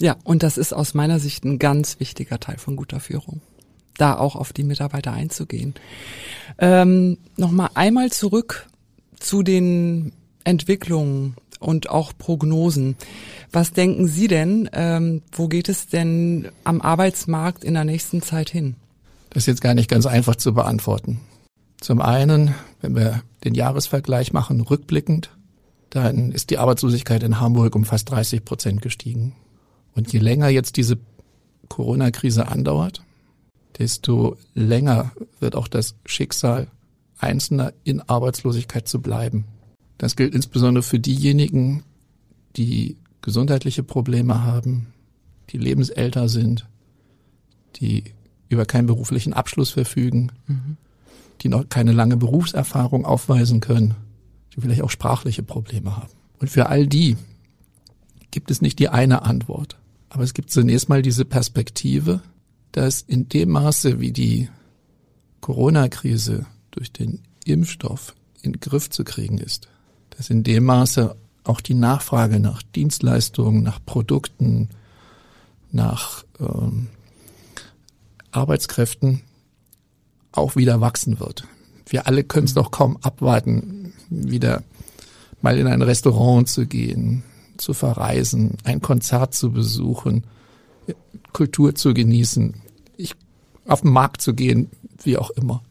Ja. 0.01 0.17
Und 0.23 0.43
das 0.43 0.57
ist 0.57 0.73
aus 0.73 0.93
meiner 0.93 1.19
Sicht 1.19 1.45
ein 1.45 1.59
ganz 1.59 1.99
wichtiger 1.99 2.39
Teil 2.39 2.57
von 2.57 2.75
guter 2.75 2.99
Führung 2.99 3.41
da 4.01 4.17
auch 4.17 4.35
auf 4.35 4.51
die 4.51 4.63
Mitarbeiter 4.63 5.13
einzugehen. 5.13 5.75
Ähm, 6.57 7.17
Nochmal 7.37 7.69
einmal 7.75 8.11
zurück 8.11 8.67
zu 9.19 9.43
den 9.43 10.11
Entwicklungen 10.43 11.35
und 11.59 11.89
auch 11.89 12.11
Prognosen. 12.17 12.95
Was 13.51 13.73
denken 13.73 14.07
Sie 14.07 14.27
denn, 14.27 14.69
ähm, 14.73 15.21
wo 15.31 15.47
geht 15.47 15.69
es 15.69 15.87
denn 15.87 16.49
am 16.63 16.81
Arbeitsmarkt 16.81 17.63
in 17.63 17.75
der 17.75 17.83
nächsten 17.83 18.21
Zeit 18.21 18.49
hin? 18.49 18.75
Das 19.29 19.43
ist 19.43 19.47
jetzt 19.47 19.61
gar 19.61 19.75
nicht 19.75 19.89
ganz 19.89 20.05
einfach 20.05 20.35
zu 20.35 20.53
beantworten. 20.53 21.19
Zum 21.79 22.01
einen, 22.01 22.53
wenn 22.81 22.95
wir 22.95 23.23
den 23.43 23.53
Jahresvergleich 23.53 24.33
machen, 24.33 24.61
rückblickend, 24.61 25.29
dann 25.89 26.31
ist 26.31 26.49
die 26.49 26.57
Arbeitslosigkeit 26.57 27.23
in 27.23 27.39
Hamburg 27.39 27.75
um 27.75 27.85
fast 27.85 28.09
30 28.09 28.43
Prozent 28.45 28.81
gestiegen. 28.81 29.33
Und 29.95 30.13
je 30.13 30.19
länger 30.19 30.49
jetzt 30.49 30.77
diese 30.77 30.97
Corona-Krise 31.69 32.47
andauert, 32.47 33.03
desto 33.77 34.37
länger 34.53 35.11
wird 35.39 35.55
auch 35.55 35.67
das 35.67 35.95
Schicksal 36.05 36.67
Einzelner 37.17 37.73
in 37.83 38.01
Arbeitslosigkeit 38.01 38.87
zu 38.87 39.01
bleiben. 39.01 39.45
Das 39.97 40.15
gilt 40.15 40.33
insbesondere 40.33 40.83
für 40.83 40.99
diejenigen, 40.99 41.83
die 42.55 42.97
gesundheitliche 43.21 43.83
Probleme 43.83 44.43
haben, 44.43 44.87
die 45.51 45.57
lebensälter 45.57 46.27
sind, 46.27 46.67
die 47.75 48.05
über 48.49 48.65
keinen 48.65 48.87
beruflichen 48.87 49.33
Abschluss 49.33 49.69
verfügen, 49.69 50.31
mhm. 50.47 50.77
die 51.41 51.49
noch 51.49 51.69
keine 51.69 51.91
lange 51.93 52.17
Berufserfahrung 52.17 53.05
aufweisen 53.05 53.59
können, 53.59 53.95
die 54.55 54.61
vielleicht 54.61 54.81
auch 54.81 54.89
sprachliche 54.89 55.43
Probleme 55.43 55.95
haben. 55.95 56.11
Und 56.39 56.49
für 56.49 56.67
all 56.67 56.87
die 56.87 57.15
gibt 58.31 58.51
es 58.51 58.61
nicht 58.61 58.79
die 58.79 58.89
eine 58.89 59.21
Antwort. 59.21 59.77
Aber 60.13 60.23
es 60.23 60.33
gibt 60.33 60.51
zunächst 60.51 60.89
mal 60.89 61.01
diese 61.01 61.23
Perspektive, 61.23 62.19
dass 62.73 63.01
in 63.01 63.29
dem 63.29 63.51
Maße, 63.51 64.01
wie 64.01 64.11
die 64.11 64.49
Corona-Krise 65.39 66.45
durch 66.71 66.91
den 66.91 67.21
Impfstoff 67.45 68.13
in 68.41 68.51
den 68.51 68.59
Griff 68.59 68.89
zu 68.89 69.05
kriegen 69.05 69.37
ist, 69.37 69.69
dass 70.09 70.29
in 70.29 70.43
dem 70.43 70.65
Maße 70.65 71.15
auch 71.45 71.61
die 71.61 71.75
Nachfrage 71.75 72.41
nach 72.41 72.61
Dienstleistungen, 72.61 73.63
nach 73.63 73.79
Produkten, 73.85 74.67
nach 75.71 76.25
ähm, 76.41 76.89
Arbeitskräften 78.31 79.21
auch 80.33 80.57
wieder 80.57 80.81
wachsen 80.81 81.21
wird. 81.21 81.47
Wir 81.87 82.05
alle 82.05 82.25
können 82.25 82.47
es 82.47 82.53
doch 82.53 82.71
kaum 82.71 82.97
abwarten, 82.97 83.93
wieder 84.09 84.61
mal 85.41 85.57
in 85.57 85.67
ein 85.67 85.81
Restaurant 85.81 86.49
zu 86.49 86.65
gehen, 86.67 87.23
zu 87.61 87.73
verreisen, 87.73 88.57
ein 88.63 88.81
Konzert 88.81 89.33
zu 89.33 89.51
besuchen, 89.51 90.25
Kultur 91.31 91.75
zu 91.75 91.93
genießen, 91.93 92.61
ich, 92.97 93.15
auf 93.65 93.81
den 93.81 93.91
Markt 93.91 94.21
zu 94.21 94.33
gehen, 94.33 94.69
wie 95.03 95.17
auch 95.17 95.29
immer. 95.31 95.61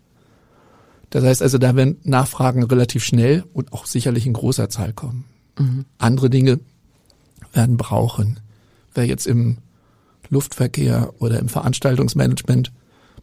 Das 1.10 1.24
heißt 1.24 1.42
also, 1.42 1.58
da 1.58 1.74
werden 1.74 1.98
Nachfragen 2.04 2.62
relativ 2.62 3.04
schnell 3.04 3.44
und 3.52 3.72
auch 3.72 3.86
sicherlich 3.86 4.26
in 4.26 4.32
großer 4.32 4.70
Zahl 4.70 4.92
kommen. 4.92 5.24
Mhm. 5.58 5.84
Andere 5.98 6.30
Dinge 6.30 6.60
werden 7.52 7.76
brauchen. 7.76 8.40
Wer 8.94 9.06
jetzt 9.06 9.26
im 9.26 9.58
Luftverkehr 10.28 11.12
oder 11.18 11.40
im 11.40 11.48
Veranstaltungsmanagement 11.48 12.72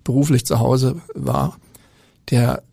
beruflich 0.04 0.46
zu 0.46 0.60
Hause 0.60 1.02
war, 1.16 1.58
der 2.30 2.64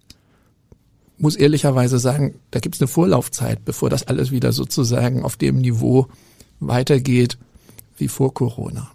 muss 1.19 1.37
ehrlicherweise 1.37 1.99
sagen, 1.99 2.35
da 2.51 2.61
gibt 2.61 2.75
es 2.75 2.81
eine 2.81 2.89
Vorlaufzeit, 2.89 3.65
bevor 3.65 3.91
das 3.91 4.07
alles 4.07 4.31
wieder 4.31 4.53
sozusagen 4.53 5.23
auf 5.23 5.37
dem 5.37 5.57
Niveau 5.59 6.09
weitergeht 6.61 7.39
wie 7.97 8.09
vor 8.09 8.35
Corona. 8.35 8.91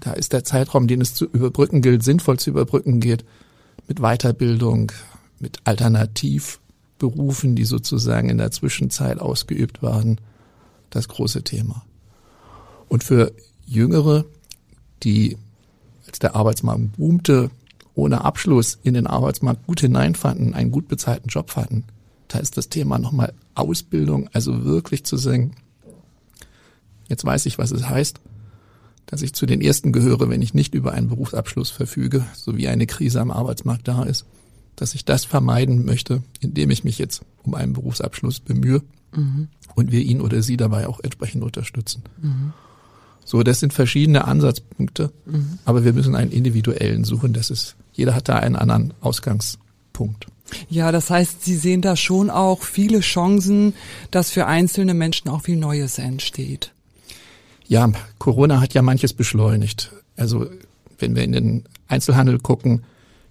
Da 0.00 0.12
ist 0.12 0.32
der 0.32 0.44
Zeitraum, 0.44 0.86
den 0.86 1.00
es 1.00 1.14
zu 1.14 1.26
überbrücken 1.26 1.82
gilt, 1.82 2.02
sinnvoll 2.02 2.38
zu 2.38 2.50
überbrücken 2.50 3.00
geht, 3.00 3.24
mit 3.86 4.00
Weiterbildung, 4.00 4.92
mit 5.40 5.58
Alternativberufen, 5.64 7.54
die 7.54 7.64
sozusagen 7.64 8.30
in 8.30 8.38
der 8.38 8.50
Zwischenzeit 8.50 9.20
ausgeübt 9.20 9.82
waren, 9.82 10.18
das 10.90 11.08
große 11.08 11.42
Thema. 11.42 11.84
Und 12.88 13.04
für 13.04 13.32
Jüngere, 13.66 14.24
die 15.02 15.36
als 16.06 16.18
der 16.18 16.34
Arbeitsmarkt 16.34 16.96
boomte, 16.96 17.50
ohne 17.94 18.24
Abschluss 18.24 18.78
in 18.82 18.94
den 18.94 19.06
Arbeitsmarkt 19.06 19.66
gut 19.66 19.80
hineinfanden, 19.80 20.54
einen 20.54 20.70
gut 20.70 20.88
bezahlten 20.88 21.28
Job 21.28 21.50
fanden, 21.50 21.84
da 22.28 22.38
ist 22.38 22.56
das 22.56 22.68
Thema 22.68 22.98
nochmal 22.98 23.32
Ausbildung, 23.54 24.28
also 24.32 24.64
wirklich 24.64 25.04
zu 25.04 25.16
sagen, 25.16 25.54
jetzt 27.08 27.24
weiß 27.24 27.46
ich, 27.46 27.58
was 27.58 27.70
es 27.70 27.88
heißt, 27.88 28.20
dass 29.06 29.22
ich 29.22 29.34
zu 29.34 29.46
den 29.46 29.60
ersten 29.60 29.92
gehöre, 29.92 30.28
wenn 30.28 30.42
ich 30.42 30.54
nicht 30.54 30.74
über 30.74 30.92
einen 30.92 31.08
Berufsabschluss 31.08 31.70
verfüge, 31.70 32.24
sowie 32.34 32.68
eine 32.68 32.86
Krise 32.86 33.20
am 33.20 33.30
Arbeitsmarkt 33.30 33.86
da 33.86 34.02
ist, 34.02 34.24
dass 34.76 34.94
ich 34.94 35.04
das 35.04 35.24
vermeiden 35.24 35.84
möchte, 35.84 36.22
indem 36.40 36.70
ich 36.70 36.84
mich 36.84 36.98
jetzt 36.98 37.22
um 37.42 37.54
einen 37.54 37.74
Berufsabschluss 37.74 38.40
bemühe 38.40 38.82
mhm. 39.14 39.48
und 39.74 39.92
wir 39.92 40.00
ihn 40.00 40.20
oder 40.20 40.42
sie 40.42 40.56
dabei 40.56 40.88
auch 40.88 41.00
entsprechend 41.00 41.44
unterstützen. 41.44 42.02
Mhm. 42.20 42.52
So, 43.24 43.42
das 43.42 43.60
sind 43.60 43.72
verschiedene 43.72 44.26
Ansatzpunkte, 44.26 45.10
mhm. 45.24 45.58
aber 45.64 45.84
wir 45.84 45.92
müssen 45.92 46.14
einen 46.14 46.30
individuellen 46.30 47.04
suchen. 47.04 47.32
Das 47.32 47.50
ist, 47.50 47.76
jeder 47.92 48.14
hat 48.14 48.28
da 48.28 48.36
einen 48.36 48.56
anderen 48.56 48.92
Ausgangspunkt. 49.00 50.26
Ja, 50.68 50.92
das 50.92 51.10
heißt, 51.10 51.44
Sie 51.44 51.56
sehen 51.56 51.80
da 51.80 51.96
schon 51.96 52.28
auch 52.30 52.62
viele 52.62 53.00
Chancen, 53.00 53.74
dass 54.10 54.30
für 54.30 54.46
einzelne 54.46 54.94
Menschen 54.94 55.30
auch 55.30 55.42
viel 55.42 55.56
Neues 55.56 55.98
entsteht. 55.98 56.72
Ja, 57.66 57.90
Corona 58.18 58.60
hat 58.60 58.74
ja 58.74 58.82
manches 58.82 59.14
beschleunigt. 59.14 59.90
Also 60.16 60.46
wenn 60.98 61.16
wir 61.16 61.24
in 61.24 61.32
den 61.32 61.64
Einzelhandel 61.88 62.38
gucken, 62.38 62.82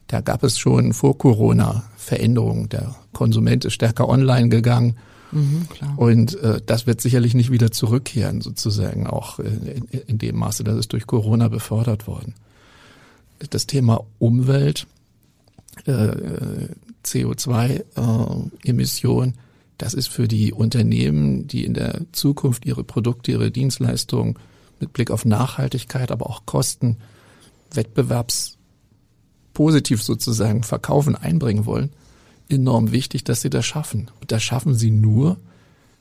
Da 0.08 0.22
gab 0.22 0.44
es 0.44 0.60
schon 0.60 0.94
vor 0.94 1.18
Corona 1.18 1.84
Veränderungen. 1.98 2.70
Der 2.70 2.96
Konsument 3.14 3.66
ist 3.66 3.74
stärker 3.74 4.10
online 4.10 4.50
gegangen. 4.50 4.98
Mhm, 5.34 5.68
und 5.98 6.40
äh, 6.42 6.62
das 6.66 6.88
wird 6.88 7.02
sicherlich 7.02 7.34
nicht 7.34 7.52
wieder 7.52 7.72
zurückkehren, 7.72 8.40
sozusagen, 8.42 9.08
auch 9.08 9.40
in, 9.40 9.88
in, 10.08 10.18
dem 10.18 10.38
Maße, 10.38 10.64
dass 10.64 10.78
es 10.78 10.88
durch 10.88 11.06
Corona 11.08 11.48
befördert 11.48 12.08
worden. 12.08 12.36
Das 13.50 13.68
Thema 13.68 14.06
Umwelt, 14.20 14.88
äh, 15.86 16.12
CO2-Emission, 17.06 19.30
äh, 19.30 19.34
das 19.78 19.94
ist 19.94 20.08
für 20.08 20.28
die 20.28 20.52
Unternehmen, 20.54 21.48
die 21.48 21.66
in 21.66 21.74
der 21.74 22.02
Zukunft 22.12 22.66
ihre 22.66 22.84
Produkte, 22.84 23.32
ihre 23.32 23.52
Dienstleistungen 23.52 24.36
mit 24.80 24.94
Blick 24.94 25.12
auf 25.12 25.26
Nachhaltigkeit, 25.26 26.12
aber 26.12 26.30
auch 26.30 26.46
Kosten 26.46 26.98
wettbewerbspositiv 27.74 30.04
sozusagen 30.04 30.64
verkaufen, 30.64 31.16
einbringen 31.16 31.66
wollen, 31.66 31.90
enorm 32.50 32.92
wichtig, 32.92 33.24
dass 33.24 33.42
sie 33.42 33.50
das 33.50 33.66
schaffen. 33.66 34.10
Und 34.22 34.32
das 34.32 34.44
schaffen 34.44 34.76
sie 34.76 34.92
nur, 34.92 35.38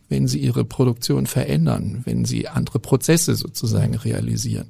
wenn 0.09 0.29
sie 0.29 0.39
ihre 0.39 0.65
Produktion 0.65 1.27
verändern, 1.27 2.03
wenn 2.05 2.25
sie 2.25 2.49
andere 2.49 2.79
Prozesse 2.79 3.35
sozusagen 3.35 3.95
realisieren. 3.95 4.69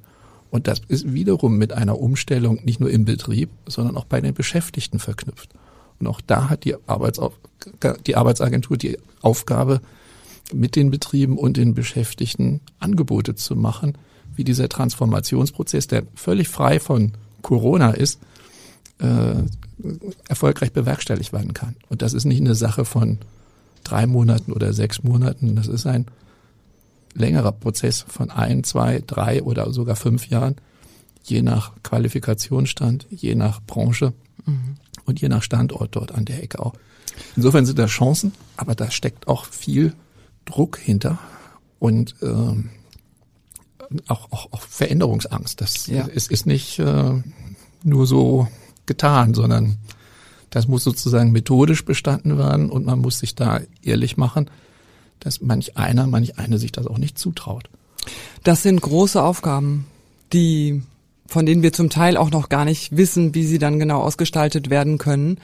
Und 0.50 0.68
das 0.68 0.82
ist 0.88 1.12
wiederum 1.12 1.56
mit 1.56 1.72
einer 1.72 1.98
Umstellung 1.98 2.60
nicht 2.64 2.78
nur 2.78 2.90
im 2.90 3.04
Betrieb, 3.04 3.50
sondern 3.66 3.96
auch 3.96 4.04
bei 4.04 4.20
den 4.20 4.34
Beschäftigten 4.34 4.98
verknüpft. 4.98 5.50
Und 5.98 6.06
auch 6.06 6.20
da 6.20 6.50
hat 6.50 6.64
die, 6.64 6.76
Arbeitsauf 6.86 7.32
die 8.06 8.16
Arbeitsagentur 8.16 8.76
die 8.76 8.98
Aufgabe, 9.22 9.80
mit 10.52 10.76
den 10.76 10.90
Betrieben 10.90 11.38
und 11.38 11.56
den 11.56 11.74
Beschäftigten 11.74 12.60
Angebote 12.78 13.34
zu 13.34 13.56
machen, 13.56 13.96
wie 14.34 14.44
dieser 14.44 14.68
Transformationsprozess, 14.68 15.86
der 15.86 16.04
völlig 16.14 16.48
frei 16.48 16.80
von 16.80 17.12
Corona 17.42 17.92
ist, 17.92 18.20
äh, 18.98 19.42
erfolgreich 20.28 20.72
bewerkstelligt 20.72 21.32
werden 21.32 21.54
kann. 21.54 21.76
Und 21.88 22.02
das 22.02 22.12
ist 22.12 22.24
nicht 22.24 22.40
eine 22.40 22.54
Sache 22.54 22.84
von 22.84 23.18
drei 23.84 24.06
Monaten 24.06 24.52
oder 24.52 24.72
sechs 24.72 25.02
Monaten. 25.02 25.56
Das 25.56 25.68
ist 25.68 25.86
ein 25.86 26.06
längerer 27.14 27.52
Prozess 27.52 28.04
von 28.08 28.30
ein, 28.30 28.64
zwei, 28.64 29.02
drei 29.06 29.42
oder 29.42 29.72
sogar 29.72 29.96
fünf 29.96 30.28
Jahren, 30.28 30.56
je 31.24 31.42
nach 31.42 31.72
Qualifikationsstand, 31.82 33.06
je 33.10 33.34
nach 33.34 33.60
Branche 33.62 34.12
mhm. 34.46 34.76
und 35.04 35.20
je 35.20 35.28
nach 35.28 35.42
Standort 35.42 35.94
dort 35.94 36.12
an 36.12 36.24
der 36.24 36.42
Ecke 36.42 36.60
auch. 36.60 36.74
Insofern 37.36 37.66
sind 37.66 37.78
da 37.78 37.86
Chancen, 37.86 38.32
aber 38.56 38.74
da 38.74 38.90
steckt 38.90 39.28
auch 39.28 39.44
viel 39.44 39.94
Druck 40.44 40.78
hinter 40.78 41.18
und 41.78 42.14
ähm, 42.22 42.70
auch, 44.08 44.32
auch, 44.32 44.52
auch 44.52 44.62
Veränderungsangst. 44.62 45.60
Das 45.60 45.86
ja. 45.86 46.06
ist, 46.06 46.30
ist 46.30 46.46
nicht 46.46 46.78
äh, 46.78 47.22
nur 47.84 48.06
so 48.06 48.48
getan, 48.92 49.34
sondern 49.34 49.78
das 50.50 50.68
muss 50.68 50.84
sozusagen 50.84 51.32
methodisch 51.32 51.84
bestanden 51.84 52.36
werden 52.36 52.70
und 52.70 52.84
man 52.84 52.98
muss 52.98 53.18
sich 53.18 53.34
da 53.34 53.60
ehrlich 53.82 54.16
machen, 54.16 54.50
dass 55.20 55.40
manch 55.40 55.76
einer, 55.76 56.06
manch 56.06 56.38
eine 56.38 56.58
sich 56.58 56.72
das 56.72 56.86
auch 56.86 56.98
nicht 56.98 57.18
zutraut. 57.18 57.70
Das 58.44 58.62
sind 58.62 58.80
große 58.80 59.22
Aufgaben, 59.22 59.86
die 60.32 60.82
von 61.26 61.46
denen 61.46 61.62
wir 61.62 61.72
zum 61.72 61.88
Teil 61.88 62.18
auch 62.18 62.30
noch 62.30 62.50
gar 62.50 62.66
nicht 62.66 62.94
wissen, 62.94 63.34
wie 63.34 63.44
sie 63.44 63.58
dann 63.58 63.78
genau 63.78 64.02
ausgestaltet 64.02 64.68
werden 64.68 64.98
können, 64.98 65.38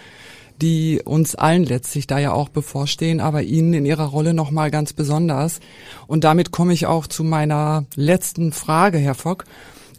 die 0.61 1.01
uns 1.03 1.35
allen 1.35 1.65
letztlich 1.65 2.07
da 2.07 2.19
ja 2.19 2.33
auch 2.33 2.51
bevorstehen, 2.51 3.21
aber 3.21 3.43
Ihnen 3.43 3.73
in 3.73 3.87
Ihrer 3.87 4.05
Rolle 4.05 4.35
nochmal 4.35 4.71
ganz 4.71 4.93
besonders. 4.93 5.61
Und 6.07 6.25
damit 6.25 6.51
komme 6.51 6.75
ich 6.75 6.87
auch 6.87 7.07
zu 7.07 7.25
meiner 7.25 7.87
letzten 7.95 8.53
Frage, 8.53 8.99
Herr 8.99 9.15
Fock. 9.15 9.45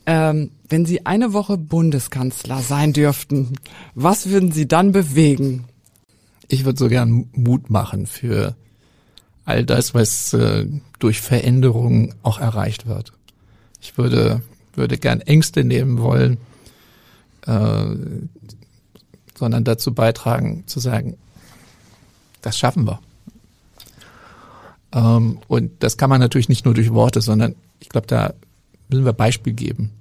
Ähm, 0.05 0.51
wenn 0.67 0.85
Sie 0.85 1.05
eine 1.05 1.33
Woche 1.33 1.57
Bundeskanzler 1.57 2.61
sein 2.61 2.93
dürften, 2.93 3.53
was 3.95 4.29
würden 4.29 4.51
Sie 4.51 4.67
dann 4.67 4.91
bewegen? 4.91 5.65
Ich 6.47 6.65
würde 6.65 6.79
so 6.79 6.87
gern 6.87 7.29
Mut 7.33 7.69
machen 7.69 8.07
für 8.07 8.55
all 9.45 9.65
das, 9.65 9.93
was 9.93 10.33
äh, 10.33 10.67
durch 10.99 11.21
Veränderungen 11.21 12.15
auch 12.23 12.39
erreicht 12.39 12.87
wird. 12.87 13.13
Ich 13.81 13.97
würde, 13.97 14.41
würde 14.73 14.97
gern 14.97 15.21
Ängste 15.21 15.63
nehmen 15.63 15.99
wollen, 15.99 16.37
äh, 17.45 17.85
sondern 19.35 19.63
dazu 19.63 19.93
beitragen, 19.93 20.63
zu 20.67 20.79
sagen, 20.79 21.17
das 22.41 22.57
schaffen 22.57 22.85
wir. 22.85 22.99
Ähm, 24.91 25.39
und 25.47 25.71
das 25.79 25.97
kann 25.97 26.09
man 26.09 26.19
natürlich 26.19 26.49
nicht 26.49 26.65
nur 26.65 26.73
durch 26.73 26.93
Worte, 26.93 27.21
sondern 27.21 27.55
ich 27.79 27.89
glaube, 27.89 28.07
da 28.07 28.33
müssen 28.89 29.05
wir 29.05 29.13
Beispiel 29.13 29.53
geben. 29.53 29.91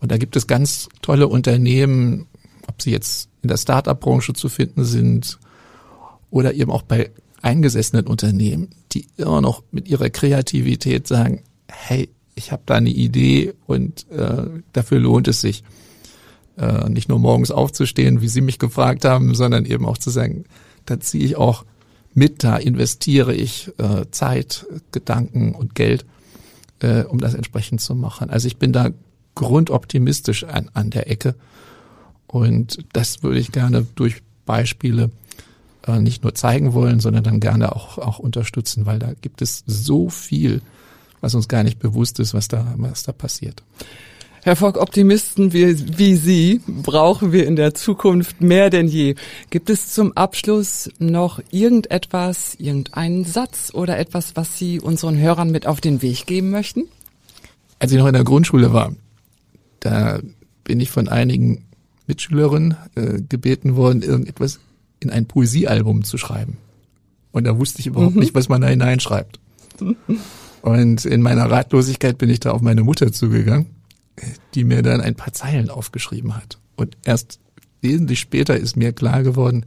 Und 0.00 0.10
da 0.10 0.18
gibt 0.18 0.36
es 0.36 0.46
ganz 0.46 0.88
tolle 1.00 1.28
Unternehmen, 1.28 2.26
ob 2.66 2.82
sie 2.82 2.90
jetzt 2.90 3.28
in 3.42 3.48
der 3.48 3.56
Start-up-Branche 3.56 4.32
zu 4.32 4.48
finden 4.48 4.84
sind 4.84 5.38
oder 6.30 6.54
eben 6.54 6.70
auch 6.70 6.82
bei 6.82 7.10
eingesessenen 7.40 8.06
Unternehmen, 8.06 8.70
die 8.92 9.06
immer 9.16 9.40
noch 9.40 9.62
mit 9.70 9.88
ihrer 9.88 10.10
Kreativität 10.10 11.06
sagen, 11.06 11.42
hey, 11.68 12.08
ich 12.34 12.52
habe 12.52 12.62
da 12.66 12.74
eine 12.74 12.90
Idee 12.90 13.54
und 13.66 14.10
äh, 14.10 14.44
dafür 14.72 14.98
lohnt 14.98 15.28
es 15.28 15.40
sich, 15.40 15.64
äh, 16.56 16.88
nicht 16.88 17.08
nur 17.08 17.18
morgens 17.18 17.50
aufzustehen, 17.50 18.20
wie 18.20 18.28
Sie 18.28 18.40
mich 18.40 18.58
gefragt 18.58 19.04
haben, 19.04 19.34
sondern 19.34 19.64
eben 19.64 19.86
auch 19.86 19.98
zu 19.98 20.10
sagen, 20.10 20.44
da 20.86 20.98
ziehe 21.00 21.24
ich 21.24 21.36
auch 21.36 21.64
mit, 22.14 22.44
da 22.44 22.56
investiere 22.56 23.34
ich 23.34 23.70
äh, 23.78 24.06
Zeit, 24.10 24.66
Gedanken 24.92 25.54
und 25.54 25.74
Geld, 25.74 26.04
äh, 26.82 27.04
um 27.08 27.18
das 27.18 27.34
entsprechend 27.34 27.80
zu 27.80 27.94
machen. 27.94 28.30
Also 28.30 28.46
ich 28.46 28.56
bin 28.56 28.72
da 28.72 28.90
grundoptimistisch 29.34 30.44
an, 30.44 30.70
an 30.74 30.90
der 30.90 31.10
Ecke. 31.10 31.34
Und 32.26 32.84
das 32.92 33.22
würde 33.22 33.38
ich 33.38 33.52
gerne 33.52 33.86
durch 33.94 34.22
Beispiele 34.46 35.10
äh, 35.86 36.00
nicht 36.00 36.22
nur 36.22 36.34
zeigen 36.34 36.72
wollen, 36.72 37.00
sondern 37.00 37.24
dann 37.24 37.40
gerne 37.40 37.74
auch, 37.74 37.98
auch 37.98 38.18
unterstützen, 38.18 38.86
weil 38.86 38.98
da 38.98 39.12
gibt 39.20 39.42
es 39.42 39.64
so 39.66 40.08
viel, 40.08 40.62
was 41.20 41.34
uns 41.34 41.48
gar 41.48 41.62
nicht 41.62 41.78
bewusst 41.78 42.20
ist, 42.20 42.34
was 42.34 42.48
da, 42.48 42.74
was 42.76 43.02
da 43.02 43.12
passiert. 43.12 43.62
Herr 44.44 44.56
Fock, 44.56 44.76
Optimisten 44.76 45.52
wie, 45.52 45.98
wie 45.98 46.16
Sie 46.16 46.60
brauchen 46.66 47.30
wir 47.30 47.46
in 47.46 47.54
der 47.54 47.74
Zukunft 47.74 48.40
mehr 48.40 48.70
denn 48.70 48.88
je. 48.88 49.14
Gibt 49.50 49.70
es 49.70 49.90
zum 49.90 50.16
Abschluss 50.16 50.90
noch 50.98 51.40
irgendetwas, 51.52 52.56
irgendeinen 52.58 53.24
Satz 53.24 53.70
oder 53.72 54.00
etwas, 54.00 54.34
was 54.34 54.58
Sie 54.58 54.80
unseren 54.80 55.16
Hörern 55.16 55.52
mit 55.52 55.68
auf 55.68 55.80
den 55.80 56.02
Weg 56.02 56.26
geben 56.26 56.50
möchten? 56.50 56.88
Als 57.78 57.92
ich 57.92 57.98
noch 57.98 58.08
in 58.08 58.14
der 58.14 58.24
Grundschule 58.24 58.72
war, 58.72 58.96
da 59.78 60.18
bin 60.64 60.80
ich 60.80 60.90
von 60.90 61.06
einigen 61.06 61.62
Mitschülerinnen 62.08 62.76
äh, 62.96 63.20
gebeten 63.28 63.76
worden, 63.76 64.02
irgendetwas 64.02 64.58
in 64.98 65.10
ein 65.10 65.26
Poesiealbum 65.26 66.02
zu 66.02 66.18
schreiben. 66.18 66.56
Und 67.30 67.44
da 67.44 67.56
wusste 67.60 67.78
ich 67.78 67.86
überhaupt 67.86 68.16
mhm. 68.16 68.22
nicht, 68.22 68.34
was 68.34 68.48
man 68.48 68.60
da 68.60 68.66
hineinschreibt. 68.66 69.38
Und 70.62 71.04
in 71.04 71.22
meiner 71.22 71.48
Ratlosigkeit 71.48 72.18
bin 72.18 72.28
ich 72.28 72.40
da 72.40 72.50
auf 72.50 72.60
meine 72.60 72.82
Mutter 72.82 73.12
zugegangen, 73.12 73.66
die 74.54 74.64
mir 74.64 74.82
dann 74.82 75.00
ein 75.00 75.14
paar 75.14 75.32
Zeilen 75.32 75.70
aufgeschrieben 75.70 76.36
hat. 76.36 76.58
Und 76.76 76.96
erst 77.04 77.40
wesentlich 77.80 78.20
später 78.20 78.56
ist 78.56 78.76
mir 78.76 78.92
klar 78.92 79.22
geworden, 79.22 79.66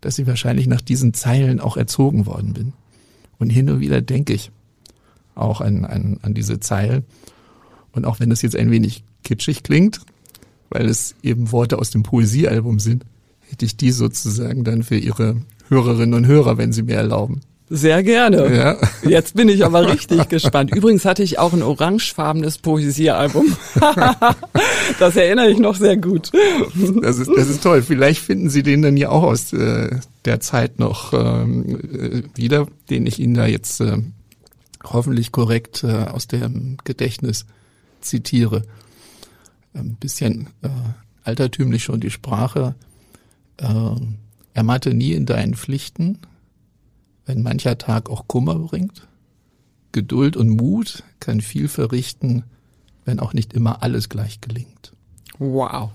dass 0.00 0.18
ich 0.18 0.26
wahrscheinlich 0.26 0.66
nach 0.66 0.80
diesen 0.80 1.14
Zeilen 1.14 1.60
auch 1.60 1.76
erzogen 1.76 2.26
worden 2.26 2.52
bin. 2.52 2.72
Und 3.38 3.50
hin 3.50 3.70
und 3.70 3.80
wieder 3.80 4.00
denke 4.00 4.32
ich 4.32 4.50
auch 5.34 5.60
an, 5.60 5.84
an, 5.84 6.18
an 6.22 6.34
diese 6.34 6.60
Zeilen. 6.60 7.04
Und 7.92 8.04
auch 8.04 8.20
wenn 8.20 8.30
das 8.30 8.42
jetzt 8.42 8.56
ein 8.56 8.70
wenig 8.70 9.04
kitschig 9.24 9.62
klingt, 9.62 10.00
weil 10.68 10.86
es 10.86 11.14
eben 11.22 11.52
Worte 11.52 11.78
aus 11.78 11.90
dem 11.90 12.02
Poesiealbum 12.02 12.78
sind, 12.78 13.04
hätte 13.40 13.64
ich 13.64 13.76
die 13.76 13.90
sozusagen 13.90 14.64
dann 14.64 14.82
für 14.82 14.96
Ihre 14.96 15.42
Hörerinnen 15.68 16.14
und 16.14 16.26
Hörer, 16.26 16.58
wenn 16.58 16.72
Sie 16.72 16.82
mir 16.82 16.96
erlauben. 16.96 17.40
Sehr 17.72 18.02
gerne. 18.02 18.52
Ja. 18.52 18.76
Jetzt 19.08 19.36
bin 19.36 19.48
ich 19.48 19.64
aber 19.64 19.88
richtig 19.92 20.28
gespannt. 20.28 20.74
Übrigens 20.74 21.04
hatte 21.04 21.22
ich 21.22 21.38
auch 21.38 21.52
ein 21.52 21.62
orangefarbenes 21.62 22.58
Poesiealbum. 22.58 23.56
das 24.98 25.14
erinnere 25.14 25.50
ich 25.50 25.58
noch 25.60 25.76
sehr 25.76 25.96
gut. 25.96 26.32
Das 27.00 27.18
ist, 27.18 27.30
das 27.34 27.48
ist 27.48 27.62
toll. 27.62 27.82
Vielleicht 27.82 28.22
finden 28.22 28.50
Sie 28.50 28.64
den 28.64 28.82
dann 28.82 28.96
ja 28.96 29.10
auch 29.10 29.22
aus 29.22 29.52
äh, 29.52 30.00
der 30.24 30.40
Zeit 30.40 30.80
noch 30.80 31.12
ähm, 31.12 31.78
äh, 31.92 32.22
wieder, 32.34 32.66
den 32.90 33.06
ich 33.06 33.20
Ihnen 33.20 33.34
da 33.34 33.46
jetzt 33.46 33.80
äh, 33.80 33.98
hoffentlich 34.82 35.30
korrekt 35.30 35.84
äh, 35.84 36.06
aus 36.10 36.26
dem 36.26 36.76
Gedächtnis 36.82 37.46
zitiere 38.00 38.64
ein 39.74 39.94
bisschen 39.94 40.48
äh, 40.62 40.68
altertümlich 41.22 41.84
schon 41.84 42.00
die 42.00 42.10
Sprache. 42.10 42.74
Äh, 43.58 43.94
ermatte 44.54 44.92
nie 44.92 45.12
in 45.12 45.26
deinen 45.26 45.54
Pflichten, 45.54 46.18
wenn 47.30 47.42
mancher 47.44 47.78
Tag 47.78 48.10
auch 48.10 48.26
Kummer 48.26 48.56
bringt. 48.56 49.06
Geduld 49.92 50.36
und 50.36 50.48
Mut 50.48 51.04
kann 51.20 51.40
viel 51.40 51.68
verrichten, 51.68 52.42
wenn 53.04 53.20
auch 53.20 53.34
nicht 53.34 53.52
immer 53.52 53.84
alles 53.84 54.08
gleich 54.08 54.40
gelingt. 54.40 54.92
Wow. 55.38 55.90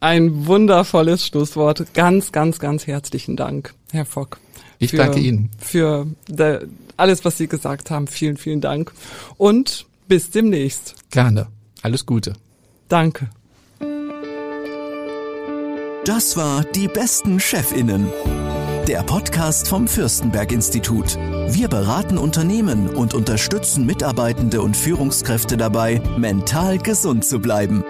Ein 0.00 0.46
wundervolles 0.46 1.26
Schlusswort. 1.26 1.94
Ganz, 1.94 2.30
ganz, 2.30 2.58
ganz 2.58 2.86
herzlichen 2.86 3.36
Dank, 3.36 3.72
Herr 3.90 4.04
Fock. 4.04 4.38
Ich 4.78 4.90
für, 4.90 4.98
danke 4.98 5.18
Ihnen. 5.18 5.50
Für 5.58 6.06
alles, 6.98 7.24
was 7.24 7.38
Sie 7.38 7.46
gesagt 7.46 7.90
haben. 7.90 8.06
Vielen, 8.06 8.36
vielen 8.36 8.60
Dank. 8.60 8.92
Und 9.38 9.86
bis 10.08 10.30
demnächst. 10.30 10.94
Gerne. 11.10 11.46
Alles 11.80 12.04
Gute. 12.04 12.34
Danke. 12.90 13.30
Das 16.04 16.36
war 16.36 16.64
Die 16.64 16.86
besten 16.86 17.40
Chefinnen. 17.40 18.08
Der 18.86 19.02
Podcast 19.02 19.66
vom 19.66 19.88
Fürstenberg 19.88 20.52
Institut. 20.52 21.16
Wir 21.48 21.66
beraten 21.66 22.18
Unternehmen 22.18 22.88
und 22.88 23.14
unterstützen 23.14 23.84
Mitarbeitende 23.84 24.62
und 24.62 24.76
Führungskräfte 24.76 25.56
dabei, 25.56 26.00
mental 26.16 26.78
gesund 26.78 27.24
zu 27.24 27.40
bleiben. 27.40 27.82